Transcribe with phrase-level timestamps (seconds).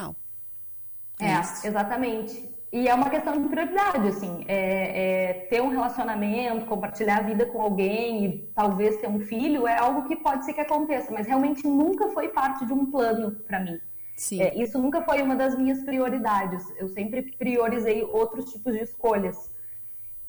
[0.00, 0.16] profissional.
[1.20, 2.50] É, é exatamente.
[2.72, 4.60] E é uma questão de prioridade, assim, é,
[5.02, 9.76] é, ter um relacionamento, compartilhar a vida com alguém e talvez ter um filho é
[9.76, 13.58] algo que pode ser que aconteça, mas realmente nunca foi parte de um plano para
[13.58, 13.80] mim.
[14.38, 16.62] É, isso nunca foi uma das minhas prioridades.
[16.76, 19.50] Eu sempre priorizei outros tipos de escolhas.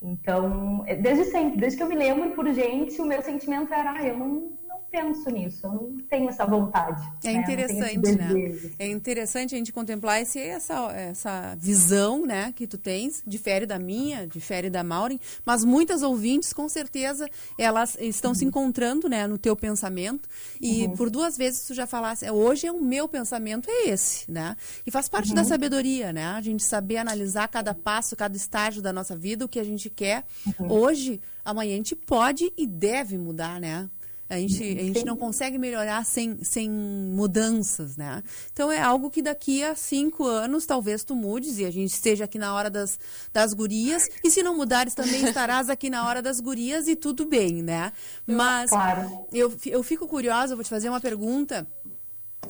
[0.01, 3.91] Então, é, desde sempre, desde que eu me lembro por gente, o meu sentimento era,
[3.91, 4.57] ah, eu não,
[4.91, 7.01] penso nisso, eu não tenho essa vontade.
[7.23, 7.39] É né?
[7.39, 8.71] interessante, né?
[8.77, 13.79] É interessante a gente contemplar esse, essa, essa visão, né, que tu tens, difere da
[13.79, 18.35] minha, difere da Maureen, mas muitas ouvintes, com certeza, elas estão uhum.
[18.35, 20.27] se encontrando, né, no teu pensamento,
[20.59, 20.96] e uhum.
[20.97, 24.57] por duas vezes tu já falasse, é, hoje é o meu pensamento é esse, né?
[24.85, 25.35] E faz parte uhum.
[25.35, 26.25] da sabedoria, né?
[26.25, 29.89] A gente saber analisar cada passo, cada estágio da nossa vida, o que a gente
[29.89, 30.25] quer.
[30.60, 30.71] Uhum.
[30.71, 33.89] Hoje, amanhã a gente pode e deve mudar, né?
[34.31, 38.23] A gente, a gente não consegue melhorar sem, sem mudanças, né?
[38.53, 42.23] Então é algo que daqui a cinco anos talvez tu mudes e a gente esteja
[42.23, 42.97] aqui na hora das,
[43.33, 44.07] das gurias.
[44.23, 47.91] E se não mudares, também estarás aqui na hora das gurias e tudo bem, né?
[48.25, 49.27] Mas claro.
[49.33, 51.67] eu, eu fico curiosa, vou te fazer uma pergunta.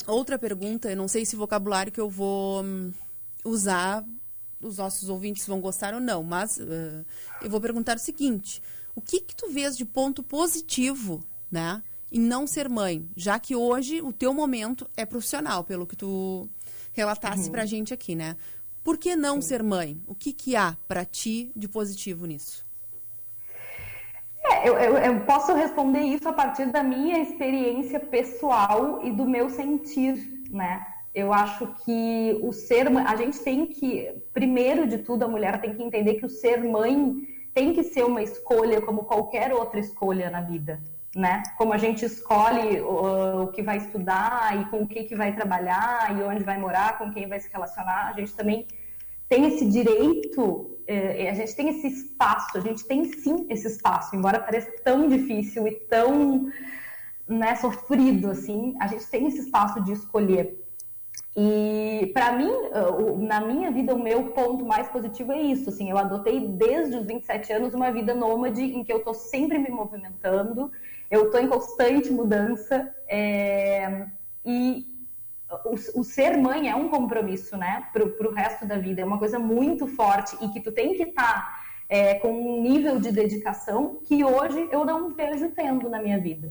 [0.05, 2.91] Outra pergunta, eu não sei se vocabulário que eu vou hum,
[3.43, 4.05] usar
[4.61, 7.03] os nossos ouvintes vão gostar ou não, mas uh,
[7.41, 8.61] eu vou perguntar o seguinte:
[8.93, 11.81] o que que tu vês de ponto positivo né?
[12.11, 16.49] E não ser mãe, já que hoje o teu momento é profissional, pelo que tu
[16.93, 17.51] relatasse uhum.
[17.51, 18.35] pra gente aqui, né?
[18.83, 19.47] Por que não Sim.
[19.47, 20.01] ser mãe?
[20.07, 22.65] O que, que há para ti de positivo nisso?
[24.43, 29.25] É, eu, eu, eu, posso responder isso a partir da minha experiência pessoal e do
[29.25, 30.85] meu sentir, né?
[31.13, 35.75] Eu acho que o ser a gente tem que, primeiro de tudo, a mulher tem
[35.75, 40.29] que entender que o ser mãe tem que ser uma escolha como qualquer outra escolha
[40.29, 40.81] na vida
[41.15, 41.43] né?
[41.57, 46.17] Como a gente escolhe o, que vai estudar e com o que, que vai trabalhar
[46.17, 48.65] e onde vai morar, com quem vai se relacionar, a gente também
[49.27, 54.15] tem esse direito, é, a gente tem esse espaço, a gente tem sim esse espaço,
[54.15, 56.49] embora pareça tão difícil e tão
[57.27, 60.61] né, sofrido assim, a gente tem esse espaço de escolher.
[61.35, 62.51] E para mim,
[63.19, 65.69] na minha vida, o meu ponto mais positivo é isso.
[65.69, 69.57] Assim, eu adotei desde os 27 anos uma vida nômade em que eu estou sempre
[69.57, 70.69] me movimentando,
[71.11, 74.05] eu estou em constante mudança é,
[74.45, 74.85] e
[75.65, 79.01] o, o, ser mãe é um compromisso, né, para o resto da vida.
[79.01, 82.61] É uma coisa muito forte e que tu tem que estar tá, é, com um
[82.61, 86.49] nível de dedicação que hoje eu não vejo tendo na minha vida.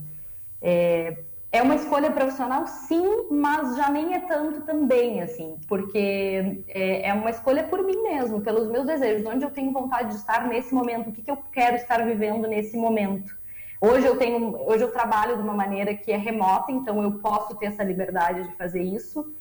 [0.61, 7.09] É, é uma escolha profissional, sim, mas já nem é tanto também, assim, porque é,
[7.09, 10.47] é, uma escolha por mim mesmo, pelos meus desejos, onde eu tenho vontade de estar
[10.47, 13.40] nesse momento, o que, que eu quero estar vivendo nesse momento.
[13.83, 17.55] Hoje eu tenho, hoje eu trabalho de uma maneira que é remota, então eu posso
[17.55, 19.33] ter essa liberdade de fazer isso.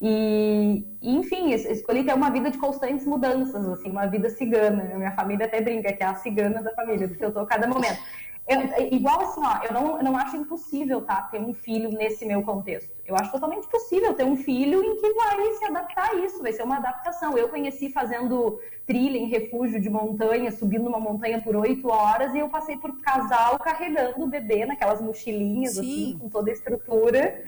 [0.00, 4.94] E, enfim, escolhi ter uma vida de constantes mudanças, assim, uma vida cigana.
[4.96, 7.68] Minha família até brinca que é a cigana da família, porque eu estou a cada
[7.68, 8.00] momento.
[8.46, 12.26] Eu, igual assim, ó, eu não, eu não acho impossível, tá, ter um filho nesse
[12.26, 12.90] meu contexto.
[13.06, 16.52] Eu acho totalmente possível ter um filho em que vai se adaptar a isso, vai
[16.52, 17.38] ser uma adaptação.
[17.38, 22.40] Eu conheci fazendo trilha em refúgio de montanha, subindo uma montanha por oito horas, e
[22.40, 26.08] eu passei por casal carregando o bebê naquelas mochilinhas, assim, Sim.
[26.08, 27.44] assim, com toda a estrutura.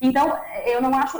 [0.00, 1.18] Então, eu não acho.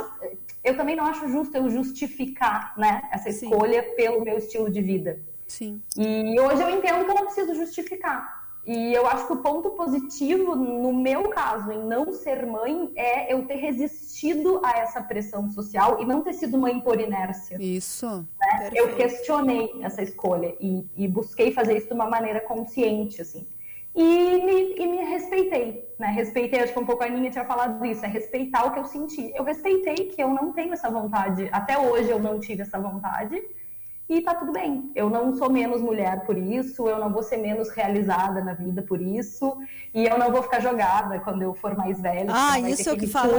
[0.63, 3.95] Eu também não acho justo eu justificar né, essa escolha Sim.
[3.95, 5.19] pelo meu estilo de vida.
[5.47, 5.81] Sim.
[5.97, 8.46] E hoje eu entendo que eu não preciso justificar.
[8.67, 13.33] E eu acho que o ponto positivo, no meu caso, em não ser mãe, é
[13.33, 17.55] eu ter resistido a essa pressão social e não ter sido mãe por inércia.
[17.61, 18.27] Isso.
[18.37, 18.69] Né?
[18.75, 23.47] Eu questionei essa escolha e, e, busquei fazer isso de uma maneira consciente, assim.
[23.95, 26.07] E me, e me respeitei, né?
[26.07, 28.85] Respeitei, acho que um pouco a Aninha tinha falado isso, é respeitar o que eu
[28.85, 29.31] senti.
[29.33, 33.41] Eu respeitei que eu não tenho essa vontade, até hoje eu não tive essa vontade,
[34.09, 34.91] e tá tudo bem.
[34.95, 38.81] Eu não sou menos mulher por isso, eu não vou ser menos realizada na vida
[38.81, 39.57] por isso,
[39.93, 42.27] e eu não vou ficar jogada quando eu for mais velha.
[42.29, 43.33] Ah, isso é o que fala.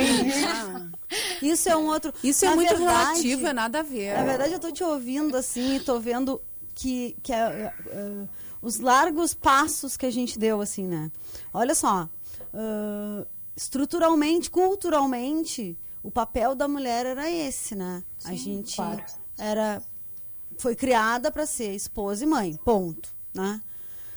[0.46, 0.88] Ah.
[1.40, 2.12] Isso é um outro.
[2.22, 4.15] Isso é muito verdade, relativo, é nada a ver.
[4.15, 6.38] Na verdade, eu tô te ouvindo assim, e tô vendo
[6.74, 8.28] que, que é, uh,
[8.60, 11.10] os largos passos que a gente deu, assim, né?
[11.54, 12.10] Olha só,
[12.53, 13.26] uh,
[13.56, 18.03] estruturalmente, culturalmente, o papel da mulher era esse, né?
[18.18, 19.04] Sim, a gente claro.
[19.38, 19.82] era
[20.59, 23.60] foi criada para ser esposa e mãe, ponto, né?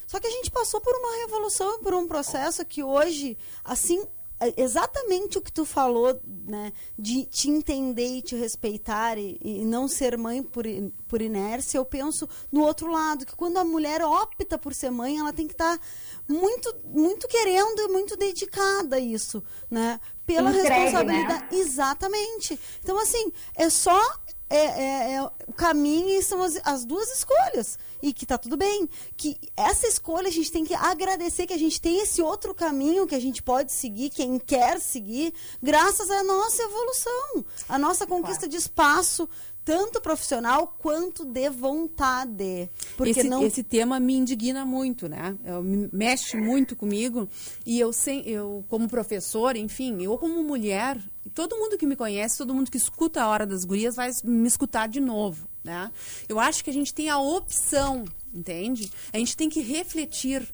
[0.08, 4.06] Só que a gente passou por uma revolução, por um processo que hoje, assim,
[4.42, 6.74] é, exatamente o que tu falou, né?
[6.98, 10.66] De te entender e te respeitar e, e, não ser mãe por,
[11.08, 15.20] por inércia, eu penso no outro lado, que quando a mulher opta por ser mãe,
[15.20, 15.84] ela tem que estar tá
[16.28, 20.00] muito, muito querendo e muito dedicada a isso, né?
[20.26, 20.76] Pela Entregue, né?
[20.76, 21.56] responsabilidade.
[21.56, 21.62] Né?
[21.62, 22.60] Exatamente.
[22.84, 24.02] Então, assim, é só
[24.52, 27.80] é, é, é, o caminho e são as, as, duas escolhas.
[28.02, 28.88] E que tá tudo bem.
[29.16, 33.08] Que essa escolha a gente tem que agradecer que a gente tem esse outro caminho
[33.08, 35.34] que a gente pode seguir, quem quer seguir,
[35.64, 38.52] graças à nossa evolução, a nossa conquista claro.
[38.52, 39.30] de espaço,
[39.64, 42.70] tanto profissional quanto de vontade.
[42.98, 43.44] Porque esse, não...
[43.44, 45.38] esse tema me indigna muito, né?
[45.46, 47.30] Eu, mexe muito comigo.
[47.66, 51.02] E eu, sem, eu, como professor, enfim, eu como mulher,
[51.34, 54.48] todo mundo que me conhece, todo mundo que escuta a Hora das Gurias vai me
[54.48, 55.92] escutar de novo, né?
[56.28, 58.92] Eu acho que a gente tem a opção, entende?
[59.14, 60.48] A gente tem que refletir.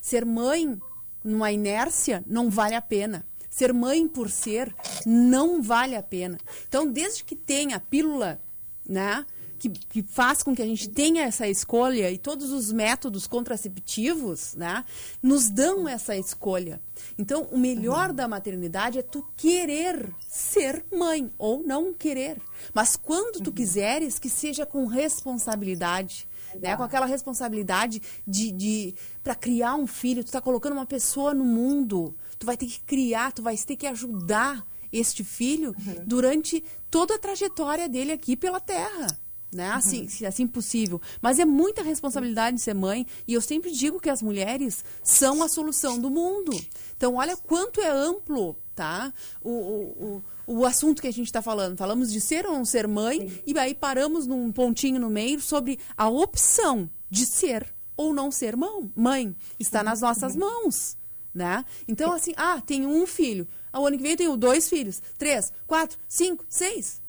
[0.00, 0.80] Ser mãe
[1.22, 3.26] numa inércia não vale a pena.
[3.50, 6.38] Ser mãe por ser não vale a pena.
[6.68, 8.40] Então, desde que tenha a pílula
[8.88, 9.24] né?
[9.58, 14.54] Que, que, faz com que a gente tenha essa escolha e todos os métodos contraceptivos,
[14.54, 14.84] né,
[15.20, 16.80] nos dão essa escolha.
[17.18, 18.14] Então, o melhor uhum.
[18.14, 22.40] da maternidade é tu querer ser mãe ou não querer.
[22.72, 23.54] Mas quando tu uhum.
[23.56, 26.28] quiseres, que seja com responsabilidade.
[26.62, 31.34] Né, com aquela responsabilidade de, de para criar um filho, tu está colocando uma pessoa
[31.34, 36.04] no mundo, tu vai ter que criar, tu vai ter que ajudar este filho uhum.
[36.06, 39.06] durante toda a trajetória dele aqui pela Terra.
[39.52, 39.70] Né?
[39.70, 40.08] Assim, uhum.
[40.08, 41.00] se assim possível.
[41.22, 43.06] Mas é muita responsabilidade de ser mãe.
[43.26, 46.52] E eu sempre digo que as mulheres são a solução do mundo.
[46.96, 49.12] Então, olha quanto é amplo tá?
[49.42, 51.76] o, o, o, o assunto que a gente está falando.
[51.76, 53.38] Falamos de ser ou não ser mãe, Sim.
[53.44, 58.56] e aí paramos num pontinho no meio sobre a opção de ser ou não ser
[58.56, 59.34] mão, mãe.
[59.58, 60.96] Está nas nossas mãos.
[61.34, 61.64] Né?
[61.88, 63.48] Então, assim, ah, tenho um filho.
[63.72, 67.02] O ano que vem eu tenho dois filhos, três, quatro, cinco, seis.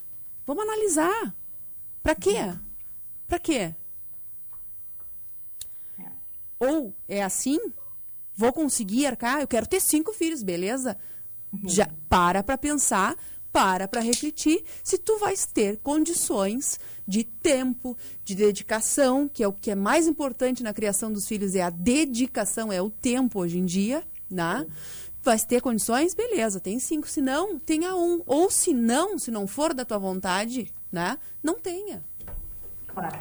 [0.46, 1.36] Vamos analisar.
[2.02, 2.38] Para quê?
[3.28, 3.76] Para quê?
[6.60, 7.60] Ou é assim?
[8.34, 9.42] Vou conseguir arcar?
[9.42, 10.98] Eu quero ter cinco filhos, beleza?
[11.52, 11.70] Uhum.
[11.70, 13.16] Já para para pensar,
[13.52, 19.54] para para refletir se tu vais ter condições de tempo, de dedicação, que é o
[19.54, 23.58] que é mais importante na criação dos filhos é a dedicação, é o tempo hoje
[23.58, 24.66] em dia, né?
[25.22, 27.08] Vai ter condições, beleza, tem cinco.
[27.08, 28.22] Se não, tenha um.
[28.26, 32.04] Ou se não, se não for da tua vontade, né, não tenha.
[32.88, 33.16] Claro.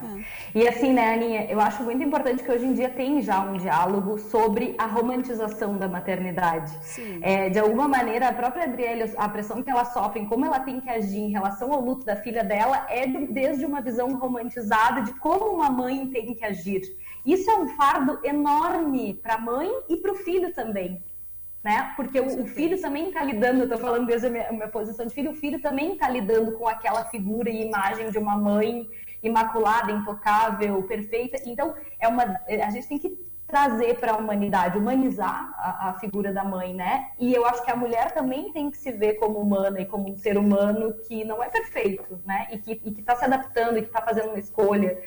[0.55, 0.59] É.
[0.59, 3.56] E assim, né, Aninha, eu acho muito importante que hoje em dia tem já um
[3.56, 6.73] diálogo sobre a romantização da maternidade.
[7.21, 10.81] É, de alguma maneira, a própria Adriele, a pressão que ela sofre, como ela tem
[10.81, 15.03] que agir em relação ao luto da filha dela, é de, desde uma visão romantizada
[15.03, 16.83] de como uma mãe tem que agir.
[17.27, 20.99] Isso é um fardo enorme para a mãe e para o filho também
[21.63, 21.93] né?
[21.97, 24.69] Porque o, o filho também está lidando, eu estou falando desde a minha, a minha,
[24.69, 28.37] posição de filho, o filho também está lidando com aquela figura e imagem de uma
[28.37, 28.89] mãe
[29.23, 31.39] imaculada, intocável, perfeita.
[31.45, 36.33] Então, é uma, a gente tem que trazer para a humanidade, humanizar a, a, figura
[36.33, 37.09] da mãe, né?
[37.19, 40.11] E eu acho que a mulher também tem que se ver como humana e como
[40.11, 42.47] um ser humano que não é perfeito, né?
[42.53, 45.03] E que está se adaptando e que está fazendo uma escolha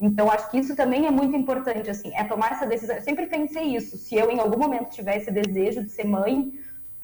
[0.00, 2.96] então, acho que isso também é muito importante, assim, é tomar essa decisão.
[2.96, 3.96] Eu sempre pensei isso.
[3.96, 6.52] Se eu, em algum momento, tiver esse desejo de ser mãe,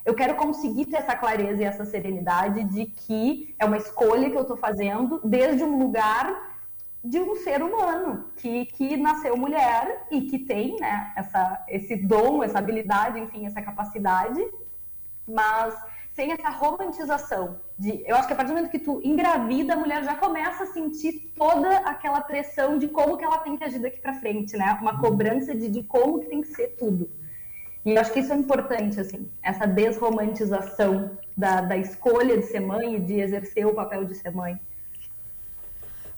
[0.05, 4.37] eu quero conseguir ter essa clareza e essa serenidade de que é uma escolha que
[4.37, 6.53] eu estou fazendo desde um lugar
[7.05, 12.43] de um ser humano que, que nasceu mulher e que tem né, essa, esse dom,
[12.45, 14.41] essa habilidade, enfim, essa capacidade,
[15.27, 15.75] mas
[16.15, 17.61] sem essa romantização.
[17.79, 20.65] De, eu acho que a partir do momento que tu engravida, a mulher já começa
[20.65, 24.57] a sentir toda aquela pressão de como que ela tem que agir daqui para frente,
[24.57, 24.79] né?
[24.81, 27.11] Uma cobrança de, de como que tem que ser tudo.
[27.85, 32.61] E eu acho que isso é importante, assim, essa desromantização da, da escolha de ser
[32.61, 34.61] mãe e de exercer o papel de ser mãe.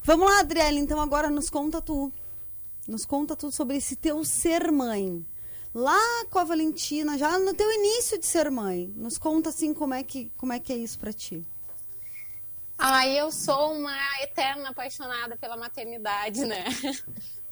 [0.02, 2.12] Vamos lá, Adriele, então agora nos conta tu.
[2.86, 5.24] Nos conta tudo sobre esse teu ser mãe
[5.74, 8.92] lá com a Valentina, já no teu início de ser mãe.
[8.96, 11.44] Nos conta assim como é que, como é, que é isso para ti.
[12.78, 16.64] Ah, eu sou uma eterna apaixonada pela maternidade, né?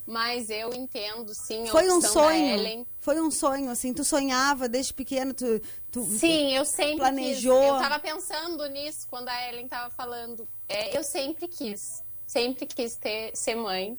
[0.04, 2.86] Mas eu entendo, sim, Foi um sonho.
[2.98, 5.60] Foi um sonho, assim, tu sonhava desde pequeno, tu,
[5.92, 7.60] tu Sim, eu sempre planejou.
[7.60, 7.68] Quis.
[7.68, 10.46] Eu tava pensando nisso quando a Ellen tava falando.
[10.68, 13.96] É, eu sempre quis, sempre quis ter, ser mãe.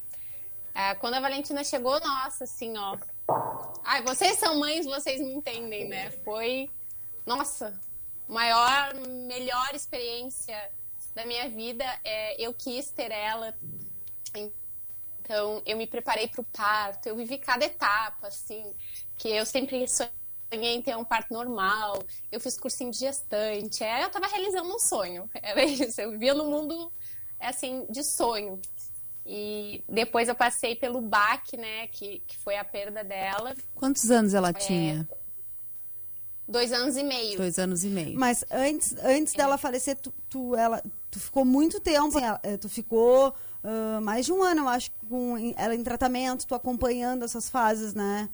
[0.76, 2.98] É, quando a Valentina chegou, nossa, assim, ó,
[3.84, 6.12] Ai, vocês são mães, vocês me entendem, né?
[6.24, 6.70] Foi,
[7.26, 7.80] nossa,
[8.28, 10.58] maior, melhor experiência
[11.14, 11.86] da minha vida.
[12.04, 13.54] É, eu quis ter ela.
[15.24, 18.74] Então, eu me preparei para o parto, eu vivi cada etapa, assim,
[19.18, 24.04] que eu sempre sonhei em ter um parto normal, eu fiz cursinho de gestante, é,
[24.04, 26.92] eu tava realizando um sonho, era isso, eu vivia no mundo,
[27.40, 28.60] assim, de sonho.
[29.26, 33.56] E depois eu passei pelo baque, né, que, que foi a perda dela.
[33.74, 35.08] Quantos anos ela é, tinha?
[36.48, 37.38] Dois anos e meio.
[37.38, 38.20] Dois anos e meio.
[38.20, 39.38] Mas antes, antes é.
[39.38, 43.30] dela falecer, tu, tu, ela, tu ficou muito tempo, eh, tu ficou
[43.64, 47.94] uh, mais de um ano, eu acho, com ela em tratamento, tu acompanhando essas fases,
[47.94, 48.30] né?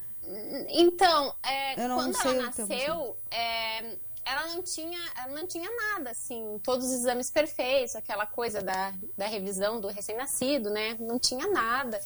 [0.70, 3.98] Então, é, quando ela nasceu, é,
[4.30, 8.94] ela não tinha, ela não tinha nada, assim, todos os exames perfeitos, aquela coisa da,
[9.18, 10.96] da revisão do recém-nascido, né?
[11.00, 12.00] Não tinha nada.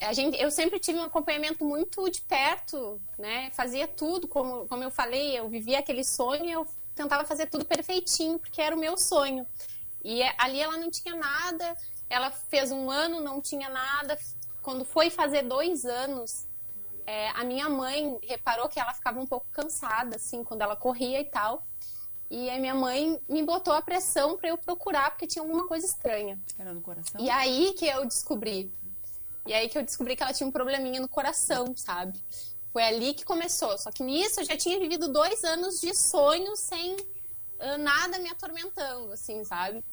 [0.00, 3.50] A gente, eu sempre tive um acompanhamento muito de perto, né?
[3.54, 7.64] Fazia tudo, como, como eu falei, eu vivia aquele sonho e eu tentava fazer tudo
[7.64, 9.46] perfeitinho, porque era o meu sonho.
[10.02, 11.76] E é, ali ela não tinha nada,
[12.08, 14.18] ela fez um ano, não tinha nada.
[14.62, 16.46] Quando foi fazer dois anos,
[17.06, 21.20] é, a minha mãe reparou que ela ficava um pouco cansada, assim, quando ela corria
[21.20, 21.66] e tal.
[22.30, 25.84] E a minha mãe me botou a pressão para eu procurar, porque tinha alguma coisa
[25.84, 26.40] estranha.
[26.58, 27.20] Era no coração?
[27.20, 28.72] E aí que eu descobri.
[29.46, 32.18] E aí que eu descobri que ela tinha um probleminha no coração, sabe?
[32.72, 33.76] Foi ali que começou.
[33.76, 38.30] Só que nisso eu já tinha vivido dois anos de sonho sem uh, nada me
[38.30, 39.84] atormentando, assim, sabe?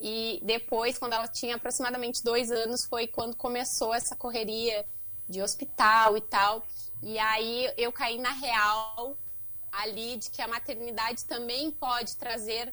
[0.00, 4.84] E depois, quando ela tinha aproximadamente dois anos, foi quando começou essa correria
[5.28, 6.64] de hospital e tal.
[7.02, 9.16] E aí eu caí na real
[9.70, 12.72] ali de que a maternidade também pode trazer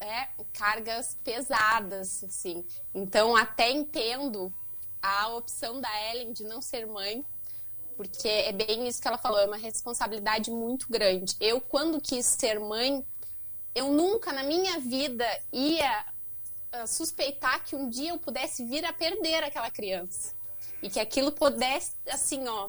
[0.00, 2.64] é, cargas pesadas, assim.
[2.94, 4.52] Então até entendo
[5.02, 7.24] a opção da Ellen de não ser mãe,
[7.96, 11.36] porque é bem isso que ela falou, é uma responsabilidade muito grande.
[11.40, 13.04] Eu quando quis ser mãe,
[13.74, 16.06] eu nunca na minha vida ia
[16.74, 20.33] uh, suspeitar que um dia eu pudesse vir a perder aquela criança.
[20.84, 22.68] E que aquilo pudesse, assim, ó,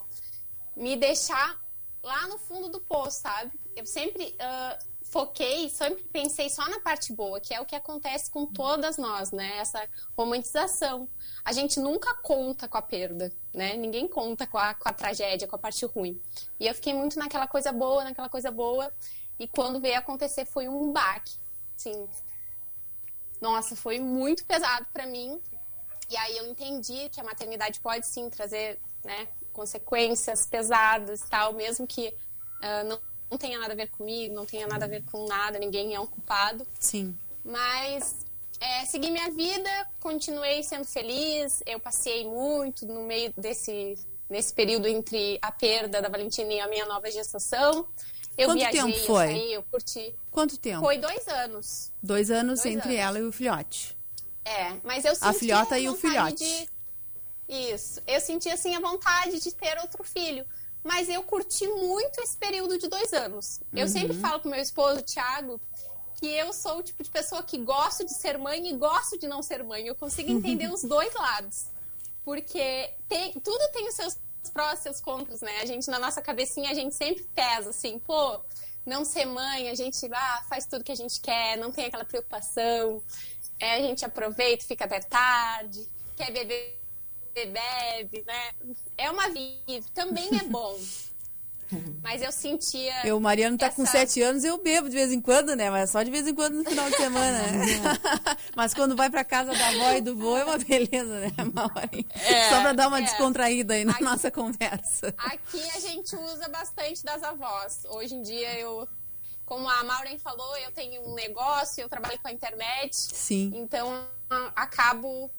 [0.74, 1.62] me deixar
[2.02, 3.52] lá no fundo do poço, sabe?
[3.76, 8.32] Eu sempre uh, foquei, sempre pensei só na parte boa, que é o que acontece
[8.32, 9.58] com todas nós, né?
[9.58, 9.86] Essa
[10.18, 11.10] romantização.
[11.44, 13.76] A gente nunca conta com a perda, né?
[13.76, 16.18] Ninguém conta com a, com a tragédia, com a parte ruim.
[16.58, 18.94] E eu fiquei muito naquela coisa boa, naquela coisa boa.
[19.38, 21.34] E quando veio acontecer foi um baque.
[21.76, 22.08] Sim.
[23.42, 25.42] Nossa, foi muito pesado para mim.
[26.10, 31.88] E aí eu entendi que a maternidade pode sim trazer né, consequências pesadas tal, mesmo
[31.88, 33.00] que uh, não,
[33.32, 36.00] não tenha nada a ver comigo, não tenha nada a ver com nada, ninguém é
[36.00, 36.66] um culpado.
[36.80, 37.16] Sim.
[37.44, 38.16] Mas
[38.60, 39.70] é, segui minha vida,
[40.00, 43.98] continuei sendo feliz, eu passei muito no meio desse
[44.30, 47.88] nesse período entre a perda da Valentina e a minha nova gestação.
[48.38, 49.26] Eu Quanto viajei, tempo foi?
[49.26, 50.16] Eu, saí, eu curti.
[50.32, 50.82] Quanto tempo?
[50.82, 51.92] Foi dois anos.
[52.02, 53.02] Dois anos dois entre anos.
[53.02, 53.95] ela e o filhote.
[54.46, 56.38] É, mas eu senti a filhota e o filhote.
[56.38, 56.70] De...
[57.74, 58.00] Isso.
[58.06, 60.46] Eu senti assim a vontade de ter outro filho.
[60.84, 63.60] Mas eu curti muito esse período de dois anos.
[63.74, 63.92] Eu uhum.
[63.92, 65.60] sempre falo com meu esposo, Thiago,
[66.20, 69.28] que eu sou o tipo de pessoa que gosto de ser mãe e gosto de
[69.28, 69.88] não ser mãe.
[69.88, 71.66] Eu consigo entender os dois lados.
[72.24, 74.18] Porque tem, tudo tem os seus
[74.54, 75.60] prós e seus contras, né?
[75.62, 78.40] A gente, na nossa cabecinha, a gente sempre pesa assim, pô,
[78.86, 82.06] não ser mãe, a gente ah, faz tudo que a gente quer, não tem aquela
[82.06, 83.02] preocupação.
[83.60, 86.78] É, a gente aproveita, fica até tarde, quer beber,
[87.34, 88.52] bebe, né?
[88.98, 90.78] É uma vida, também é bom.
[92.04, 93.06] Mas eu sentia.
[93.06, 93.76] Eu, o Mariano tá essa...
[93.76, 95.70] com sete anos, eu bebo de vez em quando, né?
[95.70, 97.66] Mas só de vez em quando no final de semana, né?
[98.56, 102.08] Mas quando vai pra casa da avó e do vô é uma beleza, né, Mauri?
[102.14, 103.04] É, só pra dar uma é.
[103.04, 105.14] descontraída aí na aqui, nossa conversa.
[105.18, 107.84] Aqui a gente usa bastante das avós.
[107.90, 108.88] Hoje em dia eu
[109.46, 112.96] como a Maureen falou, eu tenho um negócio, eu trabalho com a internet.
[112.96, 113.52] Sim.
[113.56, 114.08] Então,
[114.56, 115.30] acabo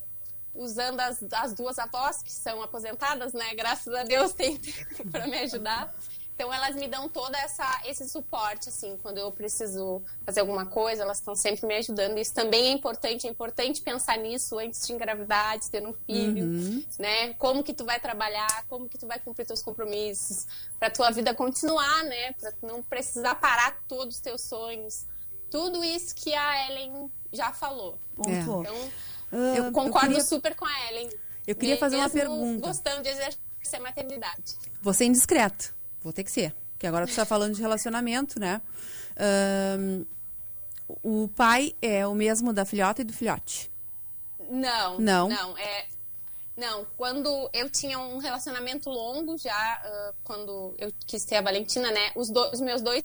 [0.55, 3.55] usando as, as duas avós, que são aposentadas, né?
[3.55, 4.59] Graças a Deus tem
[5.11, 5.95] para me ajudar.
[6.37, 11.03] Então elas me dão todo essa, esse suporte, assim, quando eu preciso fazer alguma coisa,
[11.03, 12.19] elas estão sempre me ajudando.
[12.19, 16.45] Isso também é importante, é importante pensar nisso antes de engravidar, de ter um filho,
[16.45, 16.85] uhum.
[16.99, 17.33] né?
[17.35, 20.47] Como que tu vai trabalhar, como que tu vai cumprir teus compromissos,
[20.79, 22.33] para tua vida continuar, né?
[22.35, 25.07] Para não precisar parar todos os teus sonhos.
[25.51, 27.99] Tudo isso que a Ellen já falou.
[28.27, 28.31] É.
[28.31, 28.63] Então,
[29.57, 30.25] eu concordo eu queria...
[30.25, 31.09] super com a Ellen.
[31.47, 32.67] Eu queria fazer uma pergunta.
[32.67, 34.55] Gostando de exercer maternidade.
[34.83, 35.76] Você é indiscreto.
[36.07, 36.55] Vou ter que ser.
[36.71, 38.63] Porque agora tu está falando de relacionamento, né?
[39.77, 40.07] Um,
[41.03, 43.69] o pai é o mesmo da filhota e do filhote?
[44.49, 45.01] Não.
[45.01, 45.29] Não?
[45.29, 45.87] Não, é...
[46.57, 51.91] Não, quando eu tinha um relacionamento longo já, uh, quando eu quis ter a Valentina,
[51.91, 52.13] né?
[52.15, 53.03] Os, do, os meus dois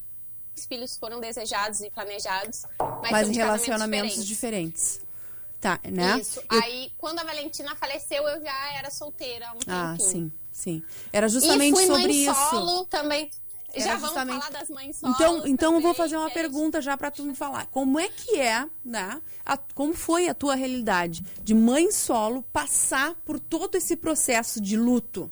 [0.70, 2.65] filhos foram desejados e planejados,
[3.01, 5.00] mas, mas em relacionamentos diferentes.
[5.00, 5.12] diferentes.
[5.60, 6.20] Tá, né?
[6.20, 6.39] Isso.
[6.39, 6.62] Eu...
[6.62, 10.31] Aí, quando a Valentina faleceu, eu já era solteira há um Ah, sim.
[10.62, 10.84] Sim.
[11.12, 12.50] Era justamente e fui sobre mãe isso.
[12.51, 13.32] solo também.
[13.75, 14.39] já vamos justamente...
[14.39, 17.34] falar das mães solos Então, então eu vou fazer uma pergunta já para tu me
[17.34, 17.65] falar.
[17.65, 19.20] Como é que é, né?
[19.44, 24.77] A, como foi a tua realidade de mãe solo passar por todo esse processo de
[24.77, 25.32] luto?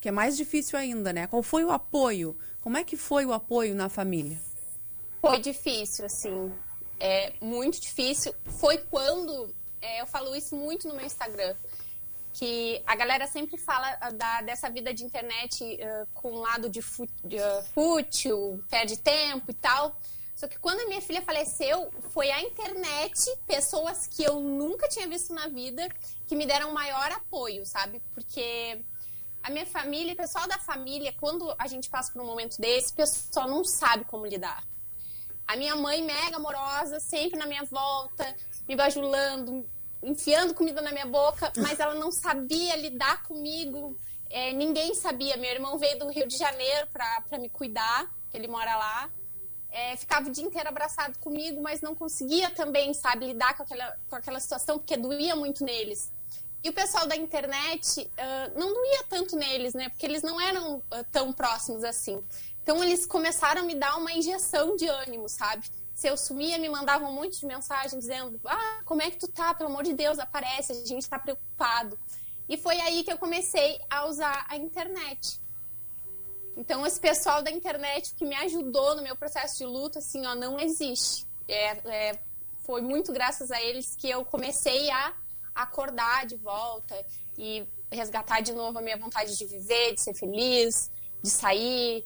[0.00, 1.26] Que é mais difícil ainda, né?
[1.26, 2.34] Qual foi o apoio?
[2.62, 4.40] Como é que foi o apoio na família?
[5.20, 6.50] Foi difícil, assim.
[6.98, 8.34] É muito difícil.
[8.46, 11.54] Foi quando é, eu falo isso muito no meu Instagram
[12.42, 16.68] que a galera sempre fala ah, da, dessa vida de internet uh, com um lado
[16.68, 19.96] de, uh, fútil, perde tempo e tal.
[20.34, 23.14] Só que quando a minha filha faleceu, foi a internet,
[23.46, 25.88] pessoas que eu nunca tinha visto na vida,
[26.26, 28.02] que me deram maior apoio, sabe?
[28.12, 28.84] Porque
[29.40, 32.92] a minha família, o pessoal da família, quando a gente passa por um momento desse,
[32.92, 34.64] o pessoal não sabe como lidar.
[35.46, 38.34] A minha mãe, mega amorosa, sempre na minha volta,
[38.66, 39.64] me bajulando,
[40.02, 43.96] enfiando comida na minha boca, mas ela não sabia lidar comigo.
[44.28, 45.36] É, ninguém sabia.
[45.36, 49.10] Meu irmão veio do Rio de Janeiro para me cuidar, ele mora lá.
[49.70, 53.96] É, ficava o dia inteiro abraçado comigo, mas não conseguia também, sabe, lidar com aquela,
[54.08, 56.12] com aquela situação, porque doía muito neles.
[56.62, 59.88] E o pessoal da internet uh, não doía tanto neles, né?
[59.88, 62.22] Porque eles não eram uh, tão próximos assim.
[62.62, 65.68] Então eles começaram a me dar uma injeção de ânimo, sabe?
[66.02, 69.28] Se eu sumia, me mandavam um monte de mensagem dizendo: Ah, como é que tu
[69.28, 69.54] tá?
[69.54, 71.96] Pelo amor de Deus, aparece, a gente tá preocupado.
[72.48, 75.40] E foi aí que eu comecei a usar a internet.
[76.56, 80.34] Então, esse pessoal da internet que me ajudou no meu processo de luta, assim, ó,
[80.34, 81.24] não existe.
[81.46, 82.18] É, é,
[82.66, 85.14] foi muito graças a eles que eu comecei a
[85.54, 86.96] acordar de volta
[87.38, 90.90] e resgatar de novo a minha vontade de viver, de ser feliz,
[91.22, 92.04] de sair,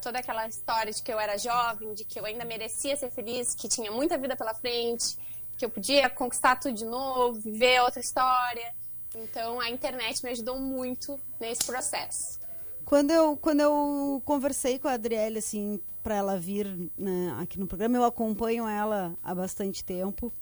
[0.00, 3.54] toda aquela história de que eu era jovem, de que eu ainda merecia ser feliz,
[3.54, 5.16] que tinha muita vida pela frente,
[5.56, 8.74] que eu podia conquistar tudo de novo, viver outra história.
[9.14, 12.40] Então a internet me ajudou muito nesse processo.
[12.84, 16.66] Quando eu, quando eu conversei com a Adriele, assim, para ela vir
[16.98, 20.32] né, aqui no programa, eu acompanho ela há bastante tempo.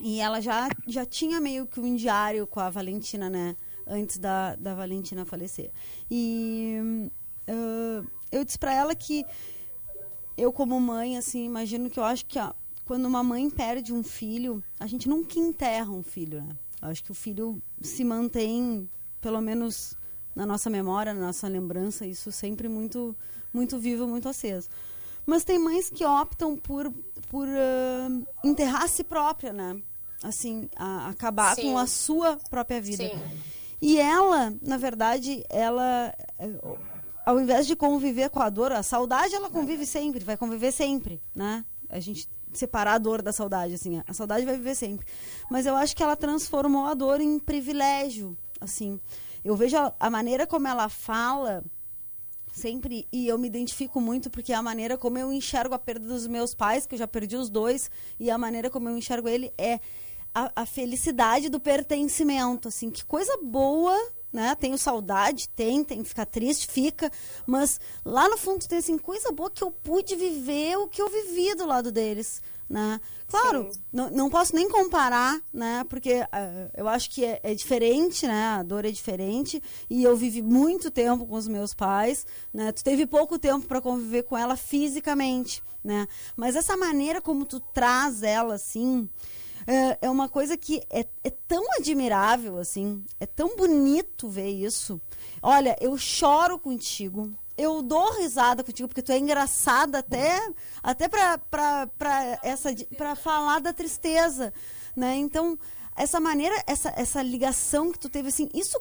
[0.00, 3.56] E ela já, já tinha meio que um diário com a Valentina, né?
[3.86, 5.70] Antes da, da Valentina falecer.
[6.10, 7.10] E
[7.48, 9.24] uh, eu disse para ela que
[10.36, 12.52] eu como mãe, assim, imagino que eu acho que ó,
[12.84, 16.56] quando uma mãe perde um filho, a gente nunca enterra um filho, né?
[16.80, 18.88] Eu acho que o filho se mantém,
[19.20, 19.94] pelo menos
[20.34, 23.16] na nossa memória, na nossa lembrança, isso sempre muito,
[23.52, 24.68] muito vivo, muito aceso.
[25.26, 26.90] Mas tem mães que optam por,
[27.28, 29.82] por uh, enterrar a si própria, né?
[30.22, 31.62] Assim, a, acabar Sim.
[31.62, 33.04] com a sua própria vida.
[33.04, 33.20] Sim.
[33.82, 36.14] E ela, na verdade, ela
[37.28, 41.20] ao invés de conviver com a dor, a saudade ela convive sempre, vai conviver sempre,
[41.34, 41.62] né?
[41.86, 45.06] A gente separar a dor da saudade, assim, a saudade vai viver sempre.
[45.50, 48.98] Mas eu acho que ela transformou a dor em privilégio, assim.
[49.44, 51.62] Eu vejo a, a maneira como ela fala
[52.50, 56.08] sempre e eu me identifico muito porque é a maneira como eu enxergo a perda
[56.08, 59.28] dos meus pais, que eu já perdi os dois, e a maneira como eu enxergo
[59.28, 59.80] ele é
[60.34, 63.94] a, a felicidade do pertencimento, assim, que coisa boa
[64.32, 64.54] né?
[64.54, 67.10] Tenho saudade, tem, tem que ficar triste, fica,
[67.46, 71.08] mas lá no fundo tem assim, coisa boa que eu pude viver o que eu
[71.08, 73.00] vivi do lado deles, né?
[73.26, 75.84] Claro, não, posso nem comparar, né?
[75.88, 78.56] Porque uh, eu acho que é, é, diferente, né?
[78.58, 82.72] A dor é diferente e eu vivi muito tempo com os meus pais, né?
[82.72, 86.06] Tu teve pouco tempo para conviver com ela fisicamente, né?
[86.36, 89.08] Mas essa maneira como tu traz ela, assim,
[89.68, 94.98] é, é uma coisa que é, é tão admirável, assim, é tão bonito ver isso.
[95.42, 100.40] Olha, eu choro contigo, eu dou risada contigo porque tu é engraçada até
[100.82, 101.38] até para
[102.42, 104.54] essa para falar da tristeza,
[104.96, 105.16] né?
[105.16, 105.58] Então,
[105.94, 108.80] essa maneira, essa essa ligação que tu teve assim, isso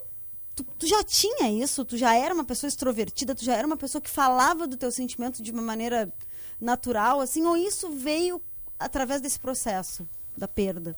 [0.55, 3.75] tu, tu, já tinha isso, tu já era uma pessoa extrovertida, tu já era uma
[3.75, 6.13] pessoa que falava do teu sentimento de uma maneira
[6.61, 8.41] natural, assim, ou isso veio
[8.79, 10.07] através desse processo?
[10.37, 10.97] Da perda?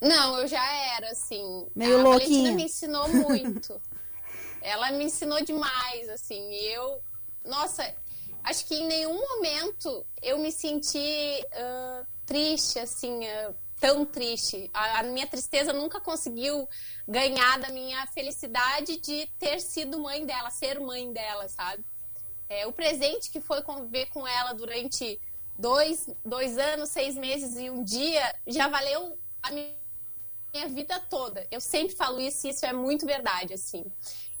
[0.00, 0.64] Não, eu já
[0.96, 1.66] era, assim.
[1.74, 2.28] Meio a louquinha.
[2.28, 3.80] Valentina me ensinou muito.
[4.62, 6.50] Ela me ensinou demais, assim.
[6.50, 7.00] E eu,
[7.44, 7.94] nossa,
[8.42, 14.70] acho que em nenhum momento eu me senti uh, triste, assim, uh, tão triste.
[14.72, 16.68] A, a, minha tristeza nunca conseguiu
[17.06, 21.84] ganhar da minha felicidade de ter sido mãe dela, ser mãe dela, sabe?
[22.48, 25.20] É, o presente que foi conviver com ela durante
[25.60, 31.46] dois, dois anos, seis meses e um dia já valeu a minha vida toda.
[31.50, 33.84] Eu sempre falo isso e isso é muito verdade, assim.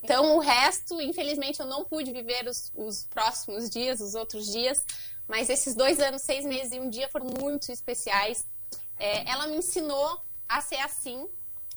[0.02, 4.82] Então, o resto, infelizmente, eu não pude viver os, os próximos dias, os outros dias,
[5.28, 8.46] mas esses dois anos, seis meses e um dia foram muito especiais.
[8.98, 11.28] É, ela me ensinou a ser assim.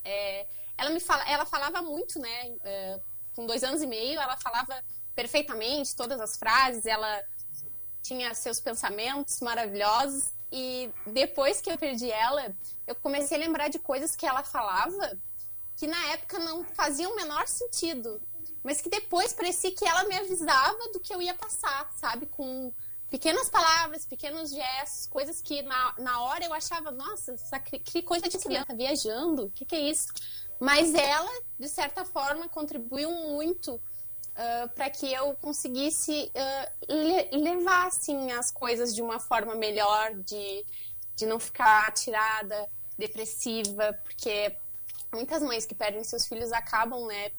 [0.05, 2.55] É, ela me fala, ela falava muito, né?
[2.63, 2.99] É,
[3.35, 4.81] com dois anos e meio, ela falava
[5.13, 7.23] perfeitamente todas as frases, ela
[8.03, 10.25] tinha seus pensamentos maravilhosos.
[10.51, 15.17] E depois que eu perdi ela, eu comecei a lembrar de coisas que ela falava
[15.75, 18.21] que na época não faziam o menor sentido,
[18.63, 22.27] mas que depois parecia que ela me avisava do que eu ia passar, sabe?
[22.27, 22.71] Com
[23.09, 27.35] pequenas palavras, pequenos gestos, coisas que na, na hora eu achava, nossa,
[27.83, 30.07] que coisa de criança viajando, o que, que é isso?
[30.59, 33.81] Mas ela, de certa forma, contribuiu muito
[34.33, 40.13] uh, para que eu conseguisse uh, le levar assim, as coisas de uma forma melhor,
[40.15, 40.65] de,
[41.15, 42.67] de não ficar tirada,
[42.97, 44.55] depressiva, porque
[45.13, 47.31] muitas mães que perdem seus filhos acabam, né,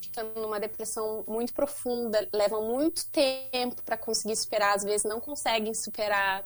[0.00, 5.74] ficando numa depressão muito profunda, levam muito tempo para conseguir superar, às vezes não conseguem
[5.74, 6.44] superar.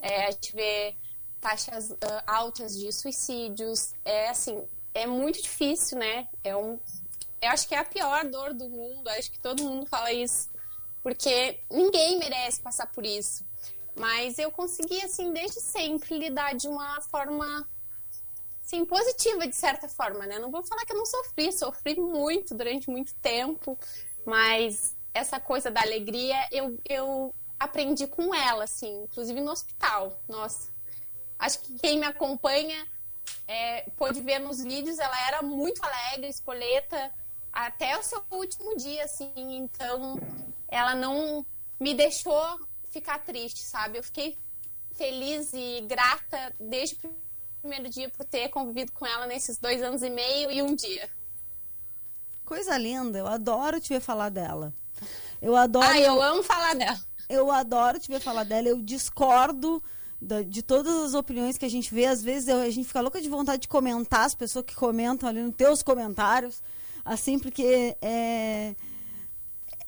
[0.00, 0.94] É, a gente vê
[1.40, 6.28] taxas uh, altas de suicídios, é assim, é muito difícil, né?
[6.42, 6.78] É um,
[7.44, 10.50] eu acho que é a pior dor do mundo, acho que todo mundo fala isso,
[11.02, 13.44] porque ninguém merece passar por isso.
[13.96, 17.68] Mas eu consegui, assim, desde sempre lidar de uma forma
[18.62, 20.38] sim, positiva de certa forma, né?
[20.38, 23.78] Não vou falar que eu não sofri, sofri muito durante muito tempo,
[24.24, 30.18] mas essa coisa da alegria eu, eu aprendi com ela, assim, inclusive no hospital.
[30.26, 30.72] Nossa,
[31.38, 32.86] acho que quem me acompanha
[33.46, 37.12] é, pôde ver nos vídeos, ela era muito alegre, espoleta,
[37.54, 40.18] até o seu último dia, assim, então
[40.68, 41.46] ela não
[41.78, 42.58] me deixou
[42.90, 43.98] ficar triste, sabe?
[43.98, 44.36] Eu fiquei
[44.94, 46.98] feliz e grata desde
[47.60, 51.08] primeiro dia por ter convivido com ela nesses dois anos e meio e um dia.
[52.44, 54.74] Coisa linda, eu adoro te ver falar dela.
[55.40, 55.86] Eu adoro.
[55.86, 57.00] Ah, eu amo falar dela.
[57.28, 58.68] Eu adoro te ver falar dela.
[58.68, 59.82] Eu discordo
[60.46, 62.06] de todas as opiniões que a gente vê.
[62.06, 65.28] Às vezes eu, a gente fica louca de vontade de comentar as pessoas que comentam
[65.28, 66.62] ali nos teus comentários.
[67.04, 68.74] Assim, porque é,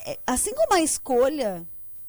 [0.05, 1.67] é, assim como a escolha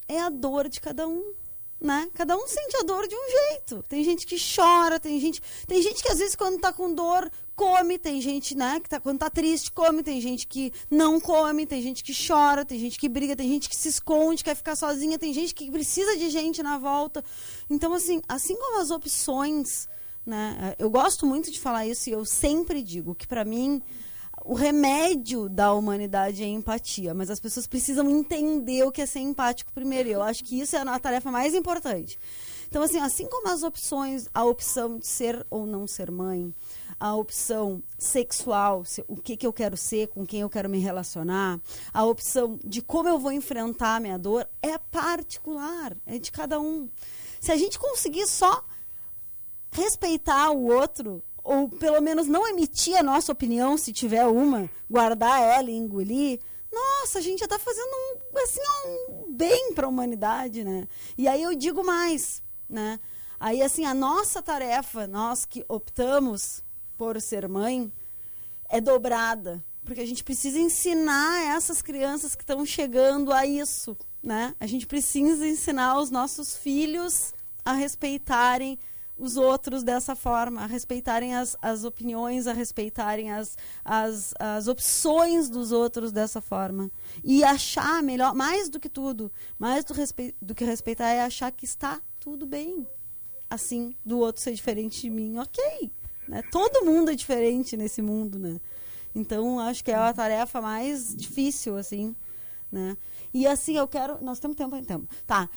[0.08, 1.34] é a dor de cada um
[1.80, 2.10] né?
[2.14, 3.84] Cada um sente a dor de um jeito.
[3.88, 7.32] Tem gente que chora, tem gente, tem gente que às vezes quando tá com dor
[7.56, 11.66] come, tem gente, né, que tá quando tá triste come, tem gente que não come,
[11.66, 14.76] tem gente que chora, tem gente que briga, tem gente que se esconde, quer ficar
[14.76, 17.24] sozinha, tem gente que precisa de gente na volta.
[17.70, 19.88] Então assim, assim como as opções,
[20.26, 20.76] né?
[20.78, 23.82] Eu gosto muito de falar isso e eu sempre digo que para mim
[24.48, 29.20] o remédio da humanidade é empatia, mas as pessoas precisam entender o que é ser
[29.20, 30.08] empático primeiro.
[30.08, 32.18] Eu acho que isso é a tarefa mais importante.
[32.70, 36.54] Então, assim, assim como as opções, a opção de ser ou não ser mãe,
[36.98, 40.80] a opção sexual, se, o que, que eu quero ser, com quem eu quero me
[40.80, 41.60] relacionar,
[41.94, 46.58] a opção de como eu vou enfrentar a minha dor, é particular, é de cada
[46.58, 46.90] um.
[47.42, 48.64] Se a gente conseguir só
[49.72, 55.42] respeitar o outro, ou pelo menos não emitir a nossa opinião, se tiver uma, guardar
[55.42, 58.60] ela e engolir, nossa, a gente já está fazendo um, assim,
[59.08, 60.86] um bem para a humanidade, né?
[61.18, 63.00] E aí eu digo mais, né?
[63.40, 66.62] Aí, assim, a nossa tarefa, nós que optamos
[66.98, 67.94] por ser mãe,
[68.70, 69.64] é dobrada.
[69.86, 74.54] Porque a gente precisa ensinar essas crianças que estão chegando a isso, né?
[74.60, 77.34] A gente precisa ensinar os nossos filhos
[77.64, 78.78] a respeitarem
[79.18, 85.50] os outros dessa forma, a respeitarem as, as opiniões, a respeitarem as, as, as opções
[85.50, 86.92] dos outros dessa forma.
[87.24, 91.52] E achar melhor, mais do que tudo, mais do, respe, do que respeitar, é achar
[91.52, 92.88] que está tudo bem.
[93.50, 95.92] Assim, do outro ser diferente de mim, ok.
[96.28, 96.44] Né?
[96.52, 98.60] Todo mundo é diferente nesse mundo, né?
[99.16, 102.16] Então, acho que é a tarefa mais difícil, assim,
[102.72, 102.98] né?
[103.34, 104.24] E assim, eu quero...
[104.24, 105.08] Nós temos tempo, tempo.
[105.26, 105.50] Tá,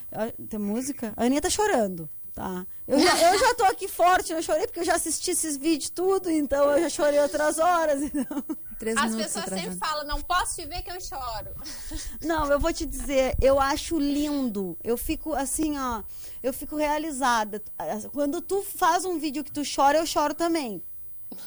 [0.49, 1.13] tem música?
[1.17, 2.09] A Aninha tá chorando.
[2.35, 2.67] Tá.
[2.87, 5.91] Eu já, eu já tô aqui forte, eu chorei porque eu já assisti esses vídeos
[5.91, 8.01] tudo, então eu já chorei outras horas.
[8.11, 8.45] Então.
[8.79, 11.51] Três As pessoas sempre falam, não posso te ver que eu choro.
[12.25, 14.75] Não, eu vou te dizer, eu acho lindo.
[14.83, 16.03] Eu fico assim, ó,
[16.43, 17.63] eu fico realizada.
[18.11, 20.83] Quando tu faz um vídeo que tu chora, eu choro também.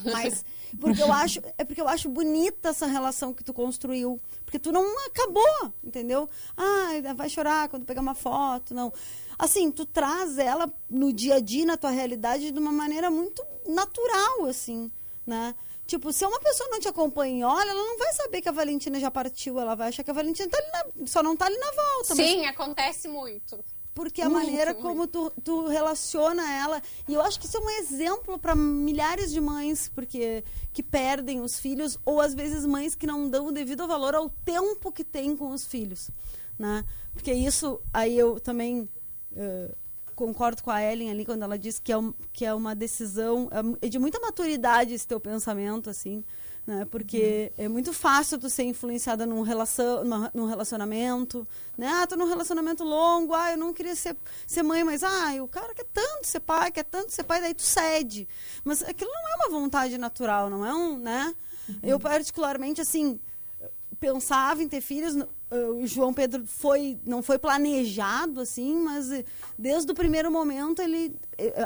[0.06, 0.46] Mas
[0.80, 4.72] porque eu acho, é porque eu acho bonita essa relação que tu construiu, porque tu
[4.72, 6.30] não acabou, entendeu?
[6.56, 8.94] Ah, vai chorar quando pegar uma foto, não
[9.44, 13.44] assim, tu traz ela no dia a dia, na tua realidade, de uma maneira muito
[13.68, 14.90] natural, assim,
[15.28, 15.54] né?
[15.86, 19.00] Tipo, se uma pessoa não te acompanha olha, ela não vai saber que a Valentina
[19.02, 21.72] já partiu, ela vai achar que a Valentina tá na, só não tá ali na
[21.72, 22.16] volta.
[22.16, 22.50] Sim, mas...
[22.52, 23.60] acontece muito.
[23.94, 24.82] Porque a muito, maneira muito.
[24.82, 26.82] como tu, tu relaciona ela.
[27.08, 31.42] E eu acho que isso é um exemplo para milhares de mães porque que perdem
[31.42, 35.04] os filhos, ou às vezes mães que não dão o devido valor ao tempo que
[35.04, 36.10] tem com os filhos.
[36.58, 36.86] Né?
[37.14, 38.90] Porque isso aí eu também
[39.36, 39.76] uh,
[40.16, 43.50] concordo com a Ellen ali quando ela diz que é, um, que é uma decisão
[43.82, 46.24] é de muita maturidade esse teu pensamento assim
[46.66, 46.86] né?
[46.90, 47.66] Porque uhum.
[47.66, 51.88] é muito fácil tu ser influenciada num, relação, num relacionamento, né?
[51.88, 54.16] Ah, tô num relacionamento longo, ah, eu não queria ser,
[54.48, 57.54] ser mãe, mas ah, o cara quer tanto ser pai, quer tanto ser pai, daí
[57.54, 58.28] tu cede.
[58.64, 61.36] Mas aquilo não é uma vontade natural, não é um, né?
[61.68, 61.76] Uhum.
[61.84, 63.20] Eu particularmente, assim,
[64.00, 65.16] pensava em ter filhos,
[65.54, 69.10] o João Pedro foi não foi planejado assim, mas
[69.58, 71.16] desde o primeiro momento ele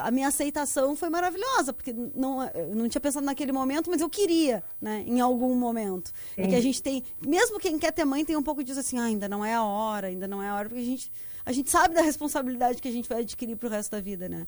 [0.02, 4.10] a minha aceitação foi maravilhosa, porque não eu não tinha pensado naquele momento, mas eu
[4.10, 6.12] queria, né, em algum momento.
[6.36, 6.42] Sim.
[6.42, 9.00] É que a gente tem, mesmo quem quer ter mãe tem um pouco disso assim,
[9.00, 11.12] ah, ainda não é a hora, ainda não é a hora, porque a gente
[11.48, 14.28] a gente sabe da responsabilidade que a gente vai adquirir para o resto da vida,
[14.28, 14.46] né?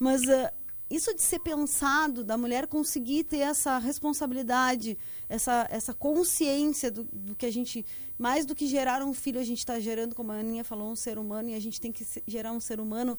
[0.00, 0.50] Mas uh,
[0.90, 4.98] isso de ser pensado, da mulher conseguir ter essa responsabilidade,
[5.28, 7.86] essa, essa consciência do, do que a gente,
[8.18, 10.96] mais do que gerar um filho, a gente está gerando, como a Aninha falou, um
[10.96, 13.16] ser humano, e a gente tem que gerar um ser humano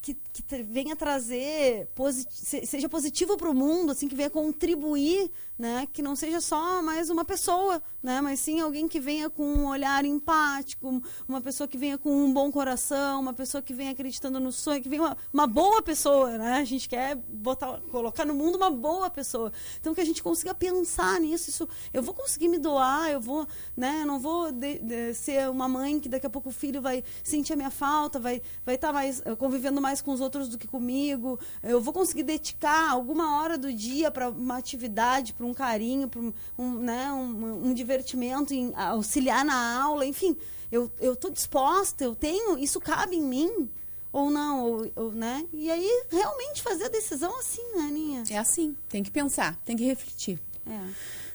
[0.00, 5.88] que, que venha trazer, posit seja positivo para o mundo, assim, que venha contribuir, né?
[5.92, 8.20] Que não seja só mais uma pessoa, né?
[8.20, 12.32] Mas sim alguém que venha com um olhar empático, uma pessoa que venha com um
[12.32, 16.38] bom coração, uma pessoa que venha acreditando no sonho, que venha uma, uma boa pessoa,
[16.38, 16.58] né?
[16.58, 19.52] A gente quer botar, colocar no mundo uma boa pessoa.
[19.80, 23.46] Então que a gente consiga pensar nisso, isso, eu vou conseguir me doar, eu vou,
[23.76, 24.04] né?
[24.04, 27.54] Não vou de, de, ser uma mãe que daqui a pouco o filho vai sentir
[27.54, 30.68] a minha falta, vai vai estar tá mais convivendo mais com os outros do que
[30.68, 31.38] comigo.
[31.62, 36.20] Eu vou conseguir dedicar alguma hora do dia para uma atividade, para um carinho, para
[36.20, 40.36] um, né, um, um, divertimento, em auxiliar na aula, enfim.
[40.70, 43.68] Eu estou disposta, eu tenho, isso cabe em mim
[44.12, 45.46] ou não, ou, ou, né?
[45.52, 48.24] E aí realmente fazer a decisão assim, né, Aninha?
[48.30, 50.40] É assim, tem que pensar, tem que refletir.
[50.66, 50.80] É.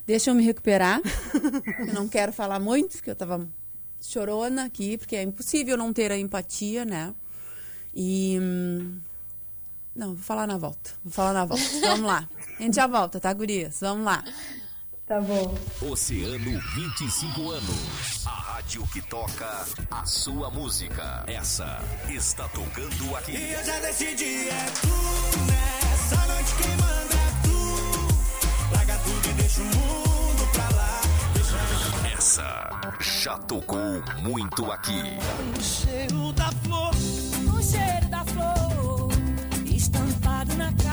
[0.05, 1.01] Deixa eu me recuperar.
[1.87, 3.47] eu não quero falar muito, porque eu estava
[4.01, 7.13] chorona aqui, porque é impossível não ter a empatia, né?
[7.93, 8.37] E.
[8.41, 8.99] Hum,
[9.95, 10.91] não, vou falar na volta.
[11.03, 11.63] Vou falar na volta.
[11.81, 12.27] Vamos lá.
[12.63, 13.79] A gente já volta, tá, gurias?
[13.81, 14.23] Vamos lá.
[15.05, 15.53] Tá bom.
[15.81, 18.25] Oceano 25 anos.
[18.25, 21.25] A rádio que toca a sua música.
[21.27, 23.33] Essa está tocando aqui.
[23.33, 28.73] E eu já decidi, é tu, nessa noite quem manda é tu.
[28.73, 31.01] Larga tudo e deixa o mundo pra lá.
[31.33, 32.17] Deixa...
[32.17, 35.01] Essa já tocou muito aqui.
[35.59, 36.95] O cheiro da flor,
[37.57, 39.11] o cheiro da flor,
[39.65, 40.92] estampado na cara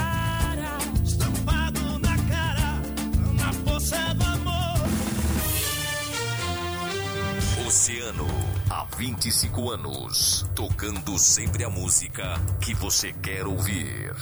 [7.66, 8.26] Oceano,
[8.68, 14.12] há 25 anos, tocando sempre a música que você quer ouvir.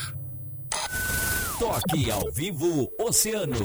[1.58, 3.56] Toque ao vivo Oceano.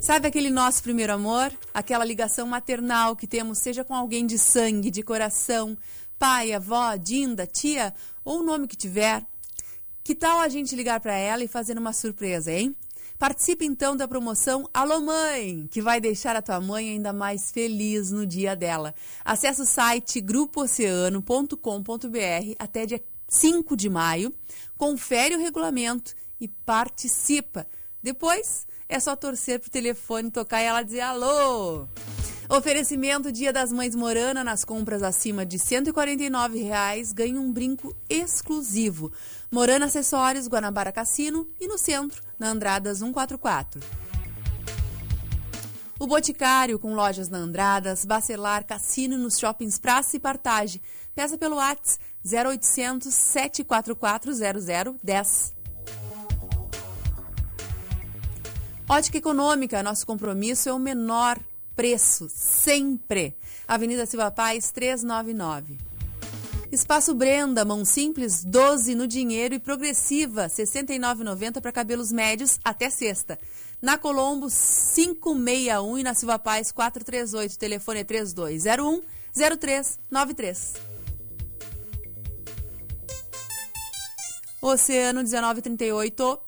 [0.00, 1.50] Sabe aquele nosso primeiro amor?
[1.72, 5.78] Aquela ligação maternal que temos, seja com alguém de sangue, de coração,
[6.18, 9.24] pai, avó, dinda, tia ou o nome que tiver.
[10.04, 12.76] Que tal a gente ligar para ela e fazer uma surpresa, hein?
[13.18, 18.10] Participe então da promoção Alô Mãe, que vai deixar a tua mãe ainda mais feliz
[18.10, 18.94] no dia dela.
[19.24, 21.56] Acesse o site grupooceano.com.br
[22.58, 24.34] até dia 5 de maio,
[24.76, 27.66] confere o regulamento e participa.
[28.02, 31.86] Depois é só torcer pro telefone tocar e ela dizer alô.
[32.48, 39.10] Oferecimento Dia das Mães Morana nas compras acima de 149 reais, ganha um brinco exclusivo.
[39.50, 43.80] Morana Acessórios, Guanabara Cassino e no centro, na Andradas 144.
[45.98, 50.82] O Boticário, com lojas na Andradas, Bacelar, Cassino nos shoppings Praça e Partage.
[51.14, 55.54] Peça pelo WhatsApp 0800 744 0010.
[58.88, 61.38] Ótica Econômica, nosso compromisso é o menor
[61.74, 63.36] preço, sempre.
[63.66, 65.93] Avenida Silva Paz, 399.
[66.72, 72.90] Espaço Brenda, mão simples, 12 no dinheiro e progressiva, R$ 69,90 para cabelos médios até
[72.90, 73.38] sexta.
[73.80, 77.58] Na Colombo, 561 e na Silva Paz, 438.
[77.58, 79.02] Telefone é 3201
[79.34, 80.74] 0393.
[84.62, 86.40] Oceano 1938.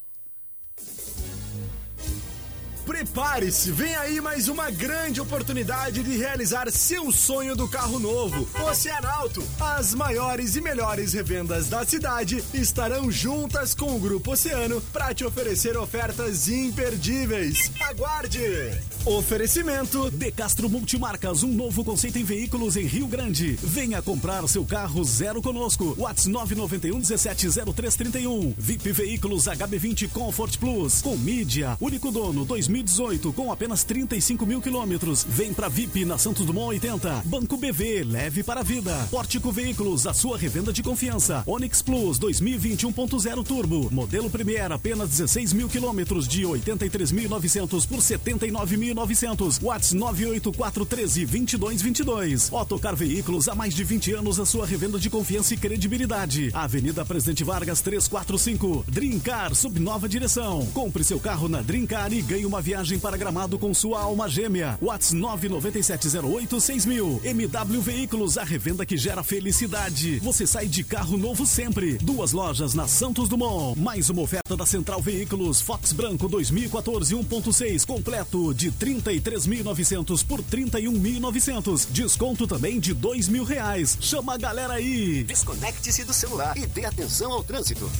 [2.96, 8.48] Prepare-se, vem aí mais uma grande oportunidade de realizar seu sonho do carro novo.
[8.70, 15.12] Oceanauto, as maiores e melhores revendas da cidade estarão juntas com o Grupo Oceano para
[15.12, 17.70] te oferecer ofertas imperdíveis.
[17.82, 18.80] Aguarde!
[19.04, 23.58] Oferecimento De Castro Multimarcas, um novo conceito em veículos em Rio Grande.
[23.62, 25.94] Venha comprar seu carro zero conosco.
[25.98, 28.54] Whats 991 170331.
[28.56, 34.60] VIP Veículos HB20 Comfort Plus com mídia, único dono 2000 2018 com apenas 35 mil
[34.60, 35.26] quilômetros.
[35.28, 37.22] Vem pra VIP na Santos Dumont 80.
[37.24, 39.06] Banco BV, leve para a vida.
[39.10, 41.42] Pórtico Veículos, a sua revenda de confiança.
[41.46, 43.92] Onix Plus 2021.0 Turbo.
[43.92, 49.60] Modelo Premier, apenas 16 mil quilômetros de 83.900 por 79.900.
[49.62, 52.52] Watts 98413 2222.
[52.52, 56.50] Otocar Veículos, há mais de 20 anos, a sua revenda de confiança e credibilidade.
[56.54, 58.84] Avenida Presidente Vargas 345.
[58.88, 60.64] Drincar, sob nova direção.
[60.66, 64.78] Compre seu carro na Drincar e ganhe uma viagem para Gramado com sua alma gêmea.
[64.82, 67.24] Watts 997086000.
[67.24, 70.20] MW Veículos, a revenda que gera felicidade.
[70.20, 71.94] Você sai de carro novo sempre.
[71.94, 73.80] Duas lojas na Santos Dumont.
[73.80, 81.86] Mais uma oferta da Central Veículos Fox Branco 2014 1.6 completo de 33.900 por 31.900.
[81.90, 83.96] Desconto também de dois mil reais.
[84.00, 85.24] Chama a galera aí.
[85.24, 87.90] Desconecte-se do celular e dê atenção ao trânsito.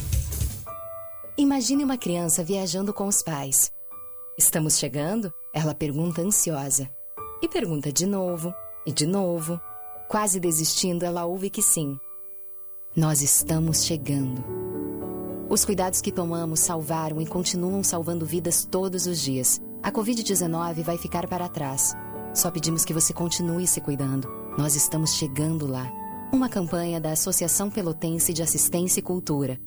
[1.38, 3.70] Imagine uma criança viajando com os pais.
[4.38, 5.32] Estamos chegando?
[5.50, 6.90] Ela pergunta ansiosa.
[7.40, 8.52] E pergunta de novo,
[8.86, 9.58] e de novo.
[10.08, 11.98] Quase desistindo, ela ouve que sim.
[12.94, 14.44] Nós estamos chegando.
[15.48, 19.58] Os cuidados que tomamos salvaram e continuam salvando vidas todos os dias.
[19.82, 21.94] A Covid-19 vai ficar para trás.
[22.34, 24.28] Só pedimos que você continue se cuidando.
[24.58, 25.90] Nós estamos chegando lá.
[26.30, 29.58] Uma campanha da Associação Pelotense de Assistência e Cultura.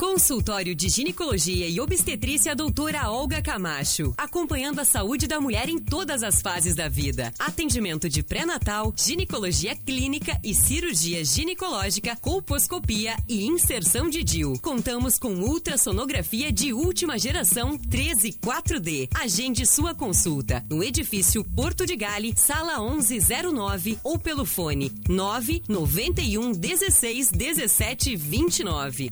[0.00, 4.14] Consultório de Ginecologia e Obstetrícia Doutora Olga Camacho.
[4.16, 7.32] Acompanhando a saúde da mulher em todas as fases da vida.
[7.36, 14.60] Atendimento de pré-natal, ginecologia clínica e cirurgia ginecológica, colposcopia e inserção de DIU.
[14.62, 19.08] Contamos com ultrassonografia de última geração 13 4D.
[19.12, 27.32] Agende sua consulta no edifício Porto de Gale, sala 1109 ou pelo fone 991 16
[27.32, 29.10] 17 29.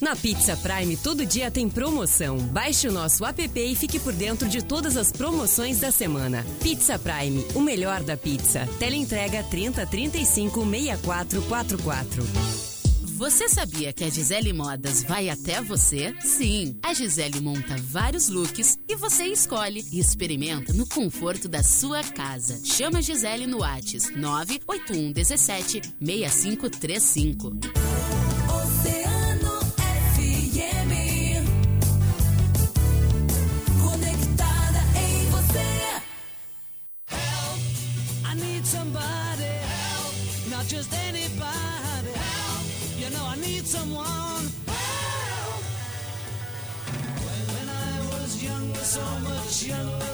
[0.00, 2.38] Na Pizza Prime, todo dia tem promoção.
[2.38, 6.46] Baixe o nosso app e fique por dentro de todas as promoções da semana.
[6.62, 8.68] Pizza Prime, o melhor da pizza.
[8.78, 12.22] Teleentrega 30 35 6444.
[13.18, 16.14] Você sabia que a Gisele Modas vai até você?
[16.20, 22.04] Sim, a Gisele monta vários looks e você escolhe e experimenta no conforto da sua
[22.04, 22.60] casa.
[22.64, 27.87] Chama a Gisele no Whats 981 17 6535.
[43.68, 45.62] Someone help.
[47.24, 50.07] When, when I was younger, so much younger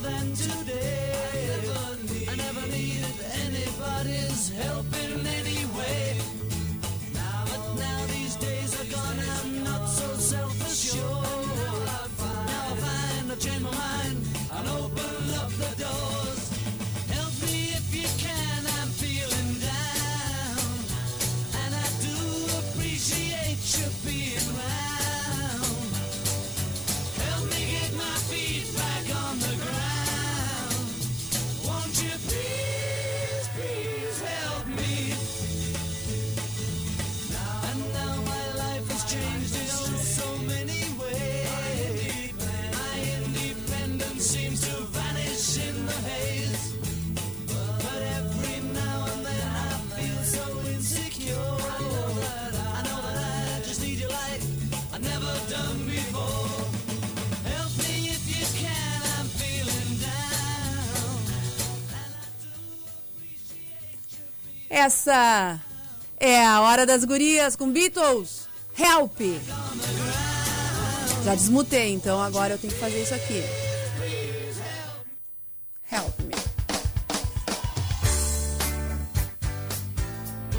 [64.85, 65.59] Essa
[66.21, 68.47] é a hora das gurias com Beatles.
[68.79, 69.19] Help!
[71.25, 73.43] Já desmutei, então agora eu tenho que fazer isso aqui.
[75.91, 76.34] Help me.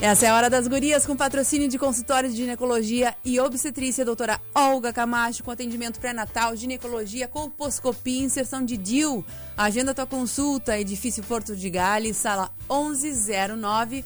[0.06, 4.40] Essa é a hora das gurias com patrocínio de consultório de ginecologia e obstetrícia, doutora
[4.54, 9.26] Olga Camacho, com atendimento pré-natal, ginecologia, colposcopia, inserção de DIU.
[9.58, 14.06] Agenda tua consulta, edifício Porto de Gales, sala 1109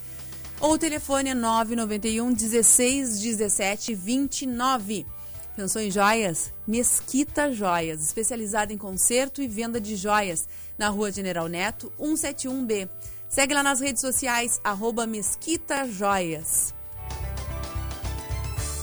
[0.58, 5.06] ou telefone é 991 16 17 29.
[5.54, 6.50] Pensou em joias?
[6.66, 12.88] Mesquita Joias, especializada em conserto e venda de joias, na rua General Neto, 171B.
[13.30, 16.74] Segue lá nas redes sociais, arroba Mesquita Joias.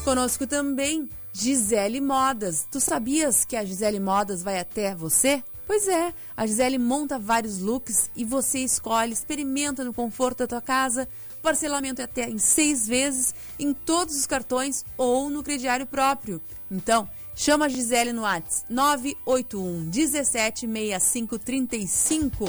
[0.05, 2.65] Conosco também Gisele Modas.
[2.71, 5.43] Tu sabias que a Gisele Modas vai até você?
[5.67, 10.61] Pois é, a Gisele monta vários looks e você escolhe, experimenta no conforto da tua
[10.61, 11.09] casa.
[11.41, 16.41] Parcelamento é até em seis vezes em todos os cartões ou no crediário próprio.
[16.71, 17.05] Então,
[17.35, 22.45] chama a Gisele no WhatsApp 981 17 65 35.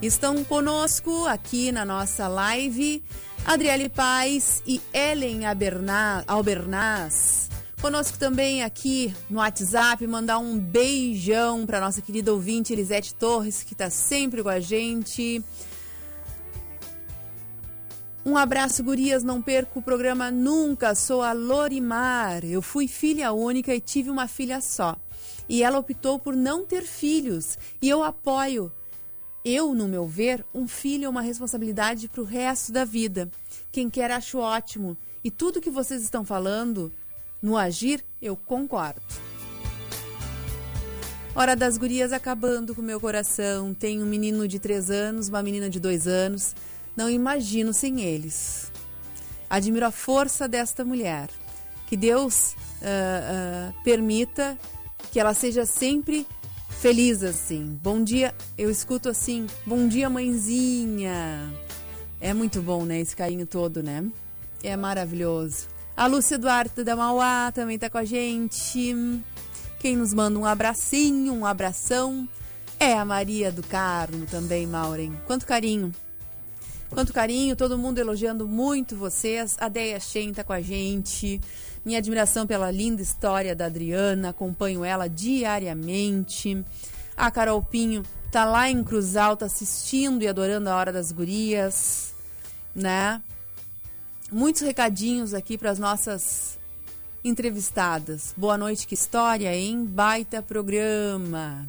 [0.00, 3.02] Estão conosco aqui na nossa live
[3.44, 5.40] Adriele Paz e Ellen
[6.24, 7.50] Albernaz.
[7.80, 13.72] Conosco também aqui no WhatsApp, mandar um beijão para nossa querida ouvinte Elisete Torres, que
[13.72, 15.42] está sempre com a gente.
[18.24, 19.24] Um abraço, gurias.
[19.24, 20.94] Não perco o programa nunca.
[20.94, 22.44] Sou a Lorimar.
[22.44, 24.96] Eu fui filha única e tive uma filha só.
[25.48, 27.58] E ela optou por não ter filhos.
[27.82, 28.70] E eu apoio.
[29.44, 33.30] Eu, no meu ver, um filho é uma responsabilidade para o resto da vida.
[33.70, 34.96] Quem quer, acho ótimo.
[35.22, 36.92] E tudo que vocês estão falando
[37.40, 39.00] no agir, eu concordo.
[41.34, 43.72] Hora das gurias acabando com meu coração.
[43.72, 46.54] Tenho um menino de três anos, uma menina de dois anos.
[46.96, 48.72] Não imagino sem eles.
[49.48, 51.28] Admiro a força desta mulher.
[51.86, 54.58] Que Deus uh, uh, permita
[55.12, 56.26] que ela seja sempre
[56.78, 57.78] feliz assim.
[57.82, 59.46] Bom dia, eu escuto assim.
[59.66, 61.52] Bom dia, mãezinha.
[62.20, 63.00] É muito bom, né?
[63.00, 64.04] Esse carinho todo, né?
[64.62, 65.66] É maravilhoso.
[65.96, 68.94] A Lúcia Duarte da Mauá também está com a gente.
[69.80, 72.28] Quem nos manda um abracinho, um abração,
[72.78, 75.18] é a Maria do Carmo também, Maureen.
[75.26, 75.92] Quanto carinho.
[76.90, 79.56] Quanto carinho, todo mundo elogiando muito vocês.
[79.58, 81.40] A Deia Shen tá com a gente.
[81.88, 86.62] Minha admiração pela linda história da Adriana, acompanho ela diariamente.
[87.16, 92.12] A Carol Pinho tá lá em Cruz Alta assistindo e adorando a Hora das Gurias,
[92.74, 93.22] né?
[94.30, 96.58] muitos recadinhos aqui para as nossas
[97.24, 98.34] entrevistadas.
[98.36, 99.86] Boa noite, que história, hein?
[99.86, 101.66] Baita programa.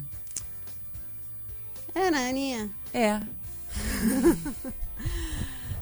[1.94, 2.70] É, né, Aninha?
[2.92, 3.22] É.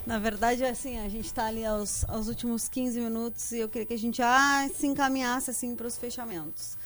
[0.09, 3.85] Na verdade, assim, a gente está ali aos, aos últimos 15 minutos e eu queria
[3.85, 6.79] que a gente ah, se encaminhasse assim para os fechamentos.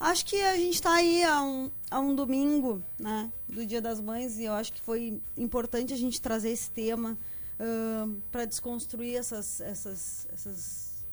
[0.00, 4.00] Acho que a gente está aí a um, a um domingo, né, do Dia das
[4.00, 7.18] Mães e eu acho que foi importante a gente trazer esse tema
[7.60, 11.04] uh, para desconstruir essas, essas, essas,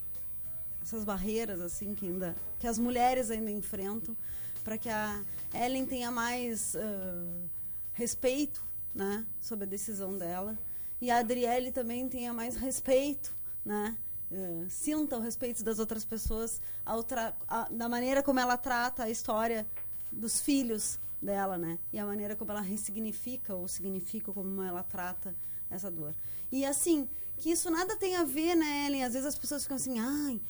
[0.81, 4.15] essas barreiras assim que ainda que as mulheres ainda enfrentam,
[4.63, 5.21] para que a
[5.53, 7.49] Ellen tenha mais uh,
[7.91, 8.63] respeito,
[8.95, 10.57] né, sobre a decisão dela
[11.01, 13.33] e a Adriele também tenha mais respeito,
[13.65, 13.97] né?
[14.29, 17.05] Uh, sinta o respeito das outras pessoas ao
[17.47, 19.67] a, da maneira como ela trata a história
[20.09, 21.79] dos filhos dela, né?
[21.91, 25.35] E a maneira como ela ressignifica ou significa como ela trata
[25.69, 26.13] essa dor.
[26.51, 29.03] E assim, que isso nada tem a ver, né, Ellen?
[29.03, 30.41] Às vezes as pessoas ficam assim, ai,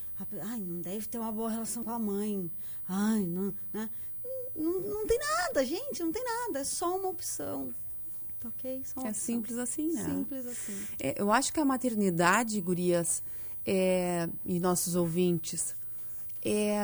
[0.41, 2.51] ai não deve ter uma boa relação com a mãe.
[2.87, 3.89] Ai, não, né?
[4.55, 6.59] Não, não tem nada, gente, não tem nada.
[6.59, 7.73] É só uma opção.
[8.41, 8.81] Tá ok?
[8.83, 9.13] Só é opção.
[9.13, 10.03] simples assim, né?
[10.03, 10.73] Simples assim.
[10.99, 13.21] É, eu acho que a maternidade, gurias,
[13.63, 15.75] é, e nossos ouvintes,
[16.43, 16.75] é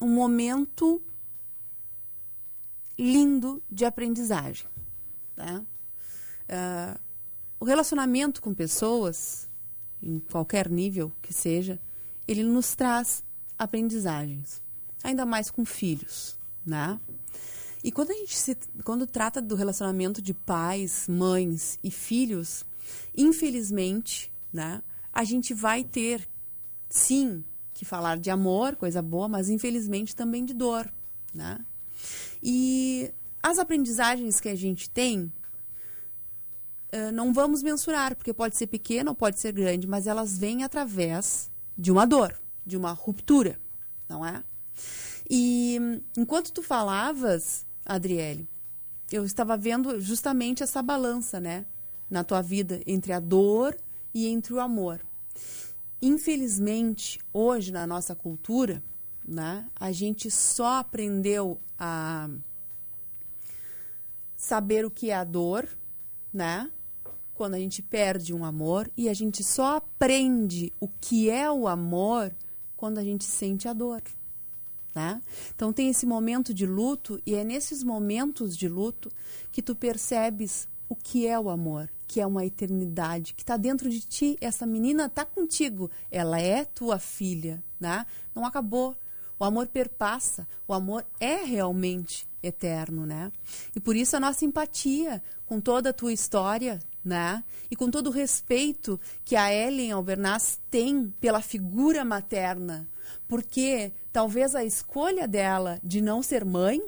[0.00, 1.02] um momento
[2.98, 4.66] lindo de aprendizagem.
[5.38, 6.98] Uh,
[7.60, 9.46] o relacionamento com pessoas,
[10.02, 11.78] em qualquer nível que seja,
[12.26, 13.22] ele nos traz
[13.58, 14.62] aprendizagens,
[15.04, 16.98] ainda mais com filhos, né?
[17.82, 22.64] E quando a gente se, quando trata do relacionamento de pais, mães e filhos,
[23.16, 26.28] infelizmente, né, a gente vai ter
[26.88, 30.92] sim que falar de amor, coisa boa, mas infelizmente também de dor,
[31.32, 31.58] né?
[32.42, 33.12] E
[33.42, 35.32] as aprendizagens que a gente tem
[36.92, 40.64] uh, não vamos mensurar, porque pode ser pequena ou pode ser grande, mas elas vêm
[40.64, 43.60] através de uma dor, de uma ruptura,
[44.08, 44.42] não é?
[45.30, 45.78] E
[46.16, 48.46] enquanto tu falavas, Adriele,
[49.10, 51.66] eu estava vendo justamente essa balança, né,
[52.10, 53.76] na tua vida entre a dor
[54.14, 55.00] e entre o amor.
[56.00, 58.82] Infelizmente, hoje na nossa cultura,
[59.26, 62.30] né, a gente só aprendeu a
[64.36, 65.68] saber o que é a dor,
[66.32, 66.70] né?
[67.38, 71.68] quando a gente perde um amor e a gente só aprende o que é o
[71.68, 72.34] amor
[72.76, 74.02] quando a gente sente a dor.
[74.98, 75.22] Né?
[75.54, 79.08] Então tem esse momento de luto e é nesses momentos de luto
[79.52, 83.88] que tu percebes o que é o amor, que é uma eternidade, que está dentro
[83.88, 84.36] de ti.
[84.40, 88.04] Essa menina está contigo, ela é tua filha, né?
[88.34, 88.96] Não acabou.
[89.38, 93.30] O amor perpassa, o amor é realmente eterno, né?
[93.76, 97.42] E por isso a nossa empatia com toda a tua história né?
[97.70, 102.86] E com todo o respeito que a Ellen Albernaz tem pela figura materna,
[103.26, 106.80] porque talvez a escolha dela de não ser mãe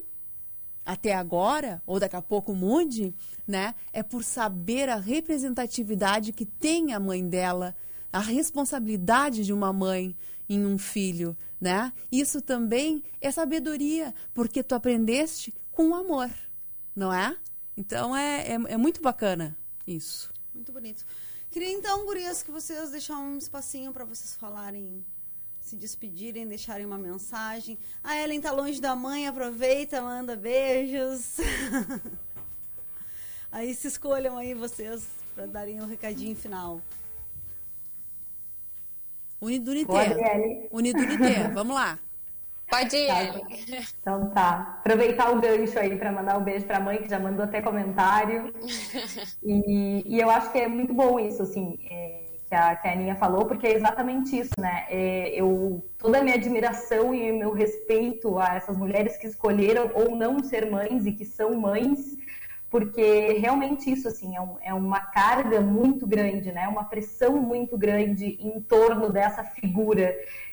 [0.85, 3.15] até agora, ou daqui a pouco mude,
[3.47, 3.75] né?
[3.93, 7.77] É por saber a representatividade que tem a mãe dela,
[8.13, 10.17] a responsabilidade de uma mãe
[10.49, 11.93] em um filho, né?
[12.11, 16.31] Isso também é sabedoria, porque tu aprendeste com amor,
[16.95, 17.37] não é?
[17.77, 19.57] Então é, é, é muito bacana
[19.87, 20.33] isso.
[20.53, 21.05] Muito bonito.
[21.51, 25.05] Queria então, gurias, que vocês deixassem um espacinho para vocês falarem,
[25.71, 27.79] se despedirem, deixarem uma mensagem.
[28.03, 31.37] A Ellen tá longe da mãe, aproveita, manda beijos.
[33.53, 36.81] aí se escolham aí vocês para darem um recadinho final.
[39.41, 40.69] Unidunité.
[40.73, 41.99] Unidunité, vamos lá.
[42.69, 43.07] Pode ir.
[43.07, 43.41] Tá,
[44.01, 44.77] então tá.
[44.81, 47.63] Aproveitar o gancho aí para mandar um beijo para a mãe, que já mandou até
[47.63, 48.53] comentário.
[49.43, 52.20] E, e, eu acho que é muito bom isso, assim, é,
[52.51, 54.85] que, a, que a Aninha falou, porque é exatamente isso, né?
[54.91, 60.17] É, eu, toda a minha admiração e meu respeito a essas mulheres que escolheram ou
[60.17, 62.17] não ser mães e que são mães,
[62.69, 66.67] porque realmente isso assim é, um, é, uma carga muito grande, né?
[66.67, 70.13] Uma pressão muito grande em torno dessa figura.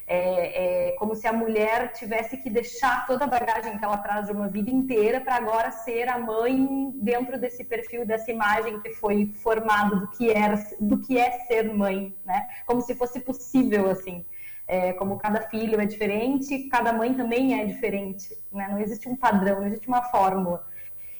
[0.09, 4.27] É, é como se a mulher tivesse que deixar toda a bagagem que ela traz
[4.27, 8.93] de uma vida inteira para agora ser a mãe dentro desse perfil, dessa imagem que
[8.93, 12.47] foi formado do que era, do que é ser mãe, né?
[12.65, 14.25] Como se fosse possível assim.
[14.65, 18.67] É, como cada filho é diferente, cada mãe também é diferente, né?
[18.69, 20.65] Não existe um padrão, não existe uma fórmula.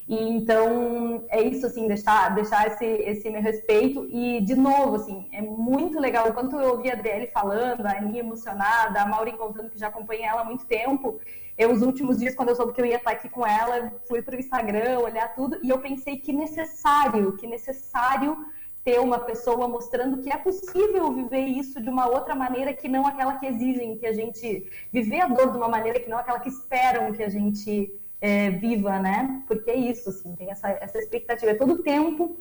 [0.07, 5.27] E então é isso assim, deixar deixar esse esse meu respeito e de novo assim,
[5.33, 9.69] é muito legal enquanto eu ouvi a Adriele falando, a Aninha emocionada, a Maureen contando
[9.69, 11.19] que já acompanha ela há muito tempo.
[11.57, 14.21] Eu os últimos dias quando eu soube que eu ia estar aqui com ela, fui
[14.21, 18.37] para o Instagram, olhar tudo e eu pensei que necessário, que necessário
[18.85, 23.05] ter uma pessoa mostrando que é possível viver isso de uma outra maneira que não
[23.05, 26.39] aquela que exigem que a gente viver a dor de uma maneira que não aquela
[26.39, 29.43] que esperam que a gente é, viva, né?
[29.47, 32.37] Porque é isso, assim, tem essa, essa expectativa, é todo tempo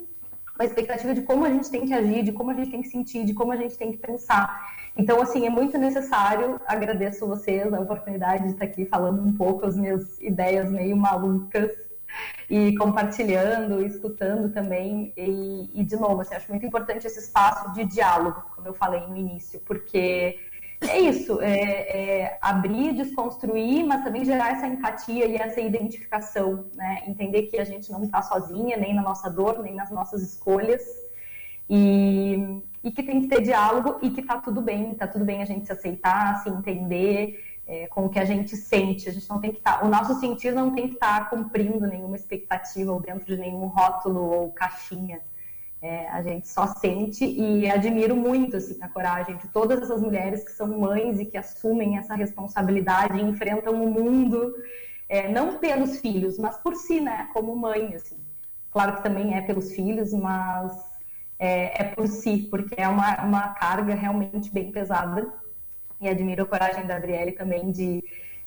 [0.59, 2.89] uma expectativa de como a gente tem que agir, de como a gente tem que
[2.89, 4.75] sentir, de como a gente tem que pensar.
[4.97, 9.67] Então, assim, é muito necessário, agradeço vocês a oportunidade de estar aqui falando um pouco
[9.67, 11.71] as minhas ideias meio malucas
[12.49, 15.13] e compartilhando, escutando também.
[15.15, 19.01] E, e de novo, assim, acho muito importante esse espaço de diálogo, como eu falei
[19.07, 20.39] no início, porque
[20.81, 27.03] é isso, é, é abrir, desconstruir, mas também gerar essa empatia e essa identificação, né?
[27.07, 30.83] Entender que a gente não está sozinha, nem na nossa dor, nem nas nossas escolhas,
[31.69, 35.43] e, e que tem que ter diálogo e que tá tudo bem, tá tudo bem
[35.43, 39.09] a gente se aceitar, se entender é, com o que a gente sente.
[39.09, 41.31] A gente não tem que estar, tá, o nosso sentir não tem que estar tá
[41.31, 45.21] cumprindo nenhuma expectativa ou dentro de nenhum rótulo ou caixinha.
[45.83, 50.43] É, a gente só sente e admiro muito assim, a coragem de todas essas mulheres
[50.43, 54.55] que são mães e que assumem essa responsabilidade e enfrentam o mundo,
[55.09, 57.95] é, não pelos filhos, mas por si, né, como mãe.
[57.95, 58.17] Assim.
[58.71, 60.73] Claro que também é pelos filhos, mas
[61.39, 65.33] é, é por si, porque é uma, uma carga realmente bem pesada.
[66.01, 68.03] E admiro a coragem da Adriele também de,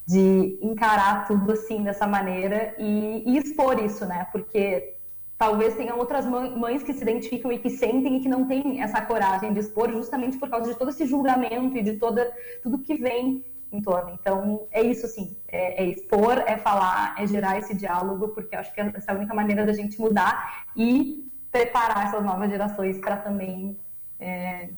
[0.06, 4.28] de encarar tudo assim dessa maneira e, e expor isso, né?
[4.32, 4.99] Porque
[5.40, 9.02] talvez tenham outras mães que se identificam e que sentem e que não têm essa
[9.02, 12.30] coragem de expor justamente por causa de todo esse julgamento e de toda
[12.62, 14.18] tudo que vem em torno.
[14.20, 18.74] Então, é isso, assim, é, é expor, é falar, é gerar esse diálogo, porque acho
[18.74, 23.16] que essa é a única maneira da gente mudar e preparar essas novas gerações para
[23.16, 23.80] também
[24.20, 24.70] é,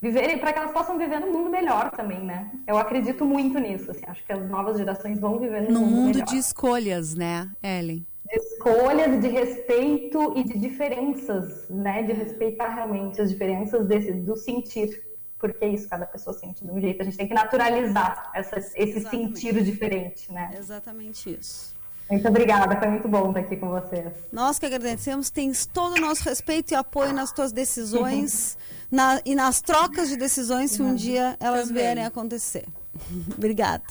[0.00, 2.50] viverem, para que elas possam viver num mundo melhor também, né?
[2.66, 5.94] Eu acredito muito nisso, assim, acho que as novas gerações vão viver num, num mundo,
[5.96, 6.26] mundo melhor.
[6.26, 8.06] de escolhas, né, Ellen?
[8.30, 12.02] Escolhas, de respeito e de diferenças, né?
[12.02, 15.06] De respeitar realmente as diferenças desse, do sentir.
[15.38, 17.00] Porque é isso, cada pessoa sente de um jeito.
[17.00, 19.40] A gente tem que naturalizar essa, esse Exatamente.
[19.40, 20.50] sentir diferente, né?
[20.58, 21.76] Exatamente isso.
[22.10, 24.12] Muito obrigada, foi muito bom estar aqui com vocês.
[24.32, 28.56] Nós que agradecemos, tens todo o nosso respeito e apoio nas tuas decisões
[28.90, 31.82] na, e nas trocas de decisões se um dia elas Também.
[31.82, 32.64] vierem a acontecer.
[33.36, 33.84] obrigada.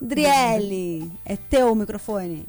[0.00, 2.46] Driele, é teu o microfone.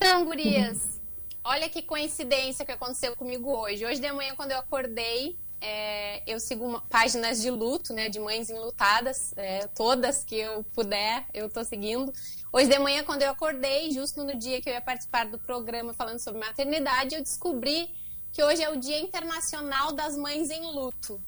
[0.00, 1.00] Então, gurias,
[1.42, 3.84] olha que coincidência que aconteceu comigo hoje.
[3.84, 8.20] Hoje de manhã, quando eu acordei, é, eu sigo uma, páginas de luto, né, de
[8.20, 12.12] mães enlutadas, é, todas que eu puder, eu tô seguindo.
[12.52, 15.92] Hoje de manhã, quando eu acordei, justo no dia que eu ia participar do programa
[15.92, 17.90] falando sobre maternidade, eu descobri
[18.32, 21.20] que hoje é o Dia Internacional das Mães em Luto.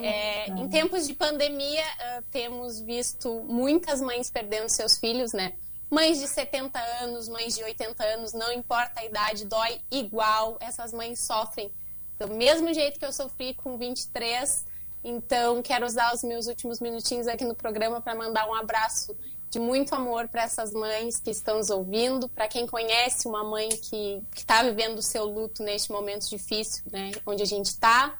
[0.00, 5.54] É, em tempos de pandemia, uh, temos visto muitas mães perdendo seus filhos, né?
[5.90, 10.56] Mães de 70 anos, mães de 80 anos, não importa a idade, dói igual.
[10.60, 11.70] Essas mães sofrem
[12.18, 14.64] do mesmo jeito que eu sofri com 23.
[15.02, 19.14] Então, quero usar os meus últimos minutinhos aqui no programa para mandar um abraço
[19.50, 23.68] de muito amor para essas mães que estão nos ouvindo, para quem conhece uma mãe
[23.68, 28.18] que está vivendo o seu luto neste momento difícil, né, onde a gente está.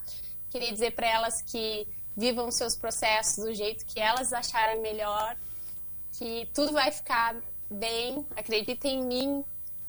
[0.49, 5.37] Queria dizer para elas que vivam seus processos do jeito que elas acharem melhor,
[6.13, 7.35] que tudo vai ficar
[7.75, 9.45] bem, acreditem em mim,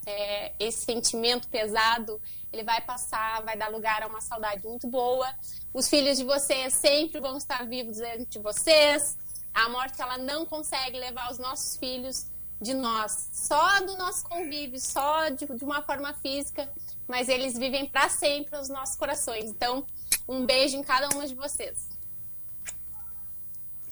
[0.05, 2.21] é, esse sentimento pesado,
[2.51, 5.27] ele vai passar, vai dar lugar a uma saudade muito boa.
[5.73, 9.17] Os filhos de vocês sempre vão estar vivos diante de vocês.
[9.53, 12.27] A morte, ela não consegue levar os nossos filhos
[12.61, 16.69] de nós, só do nosso convívio, só de, de uma forma física,
[17.05, 19.45] mas eles vivem para sempre nos nossos corações.
[19.45, 19.85] Então,
[20.27, 21.89] um beijo em cada uma de vocês.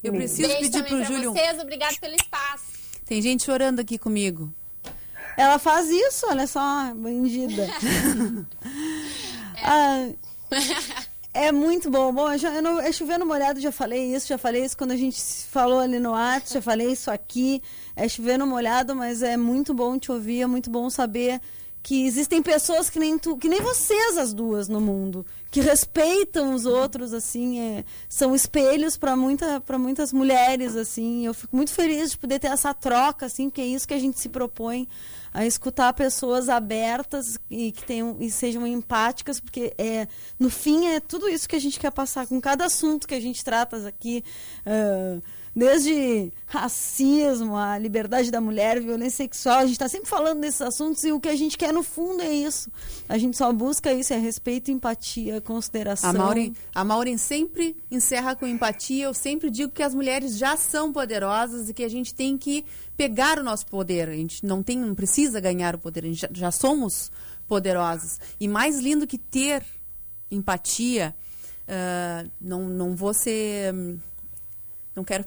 [0.02, 1.32] Eu preciso beijo pedir também pro pra Júlio.
[1.32, 2.83] vocês, obrigado pelo espaço.
[3.06, 4.54] Tem gente chorando aqui comigo.
[5.38, 7.68] Ela faz isso, olha só, bandida.
[9.66, 10.10] Ah,
[11.34, 12.12] é muito bom.
[12.12, 14.92] Bom, eu, já, eu não, é chovendo molhado, já falei isso, já falei isso quando
[14.92, 17.62] a gente falou ali no ato, já falei isso aqui.
[17.96, 21.40] É chovendo molhado, mas é muito bom te ouvir, é muito bom saber
[21.82, 26.56] que existem pessoas que nem tu, que nem vocês as duas no mundo, que respeitam
[26.56, 31.28] os outros assim, é, são espelhos para muita, para muitas mulheres assim.
[31.28, 34.00] Eu fico muito feliz de poder ter essa troca assim, porque é isso que a
[34.00, 34.90] gente se propõe
[35.32, 40.08] a escutar pessoas abertas e que tenham e sejam empáticas, porque é
[40.40, 43.22] no fim é tudo isso que a gente quer passar com cada assunto que a
[43.22, 44.24] gente trata aqui.
[44.66, 45.22] ah,
[45.56, 51.04] Desde racismo, a liberdade da mulher, violência sexual, a gente está sempre falando desses assuntos
[51.04, 52.72] e o que a gente quer no fundo é isso.
[53.08, 56.10] A gente só busca isso, é respeito, empatia, consideração.
[56.10, 59.06] A Maureen, a Maureen sempre encerra com empatia.
[59.06, 62.66] Eu sempre digo que as mulheres já são poderosas e que a gente tem que
[62.98, 64.10] pegar o nosso poder.
[64.10, 66.04] A gente não tem, não precisa ganhar o poder.
[66.04, 67.12] A gente já, já somos
[67.48, 68.20] poderosas.
[68.40, 69.64] E mais lindo que ter
[70.32, 71.16] empatia,
[71.68, 73.98] ah, não, não vou ser, hum,
[74.96, 75.26] não quero,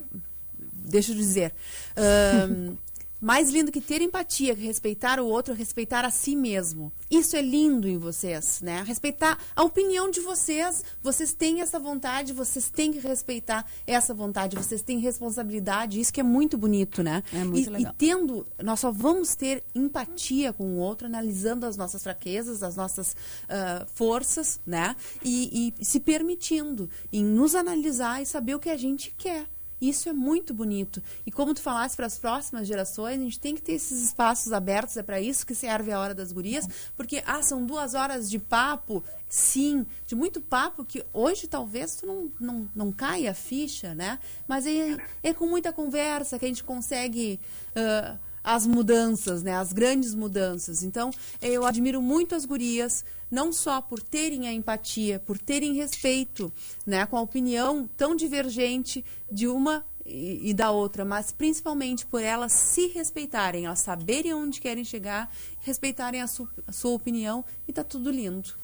[0.58, 1.54] deixa eu dizer.
[1.96, 2.76] Ahn,
[3.20, 6.92] mais lindo que ter empatia, que respeitar o outro, respeitar a si mesmo.
[7.10, 8.82] Isso é lindo em vocês, né?
[8.86, 10.84] Respeitar a opinião de vocês.
[11.02, 15.98] Vocês têm essa vontade, vocês têm que respeitar essa vontade, vocês têm responsabilidade.
[15.98, 17.22] Isso que é muito bonito, né?
[17.32, 17.92] É muito e, legal.
[17.92, 22.76] e tendo, nós só vamos ter empatia com o outro, analisando as nossas fraquezas, as
[22.76, 23.16] nossas
[23.48, 24.94] ah, forças, né?
[25.24, 29.46] E, e se permitindo em nos analisar e saber o que a gente quer.
[29.80, 31.02] Isso é muito bonito.
[31.26, 34.52] E como tu falaste para as próximas gerações, a gente tem que ter esses espaços
[34.52, 36.66] abertos, é para isso que serve a Hora das Gurias,
[36.96, 42.06] porque, ah, são duas horas de papo, sim, de muito papo, que hoje talvez tu
[42.06, 44.18] não, não, não caia a ficha, né?
[44.48, 47.38] Mas é, é com muita conversa que a gente consegue...
[47.74, 48.16] ah,
[48.46, 49.56] as mudanças, né?
[49.56, 50.84] As grandes mudanças.
[50.84, 51.10] Então,
[51.42, 56.52] eu admiro muito as gurias, não só por terem a empatia, por terem respeito,
[56.86, 57.04] né?
[57.06, 62.86] Com a opinião tão divergente de uma e, da outra, mas principalmente por elas se
[62.86, 65.28] respeitarem, elas saberem onde querem chegar,
[65.58, 66.26] respeitarem a,
[66.68, 68.54] a sua opinião e tá tudo lindo.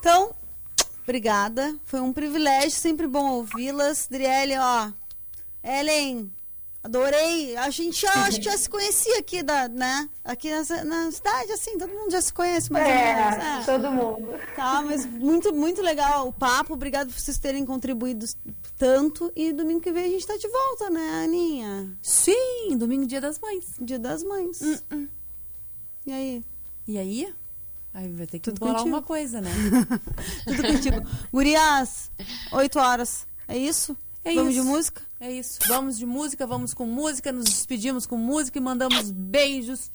[0.00, 0.34] Então,
[1.04, 1.78] obrigada.
[1.84, 4.08] Foi um privilégio, sempre bom ouvi-las.
[4.10, 4.90] Driele, ó.
[5.62, 6.32] Ellen,
[6.88, 7.56] adorei.
[7.56, 10.08] A gente já, acho que já se conhecia aqui, da, né?
[10.24, 13.38] Aqui na, na cidade, assim, todo mundo já se conhece mais É, ou menos.
[13.38, 13.62] né?
[13.66, 14.40] todo mundo.
[14.56, 16.74] Tá, mas muito, muito legal o papo.
[16.74, 18.26] Obrigado por vocês terem contribuído
[18.76, 19.32] tanto.
[19.36, 21.96] E domingo que vem a gente tá de volta, né, Aninha?
[22.02, 23.64] Sim, domingo, dia das mães.
[23.80, 24.60] Dia das mães.
[26.06, 26.44] E aí?
[26.86, 27.34] E aí?
[27.92, 28.88] Aí vai ter que Tudo bolar contigo.
[28.96, 29.50] uma coisa, né?
[30.46, 30.96] Tudo contigo.
[31.32, 32.10] Gurias,
[32.52, 33.26] 8 horas.
[33.46, 33.96] É isso?
[34.24, 34.62] É Vamos isso.
[34.62, 35.02] de música?
[35.20, 35.58] É isso.
[35.66, 39.90] Vamos de música, vamos com música, nos despedimos com música e mandamos beijos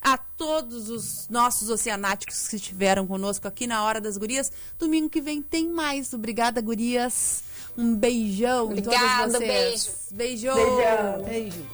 [0.00, 4.52] a todos os nossos oceanáticos que estiveram conosco aqui na Hora das Gurias.
[4.78, 6.12] Domingo que vem tem mais.
[6.14, 7.42] Obrigada, gurias.
[7.76, 10.08] Um beijão em Obrigada, todas vocês.
[10.12, 10.54] Beijo.
[10.54, 11.22] Beijão.
[11.24, 11.66] Beijo.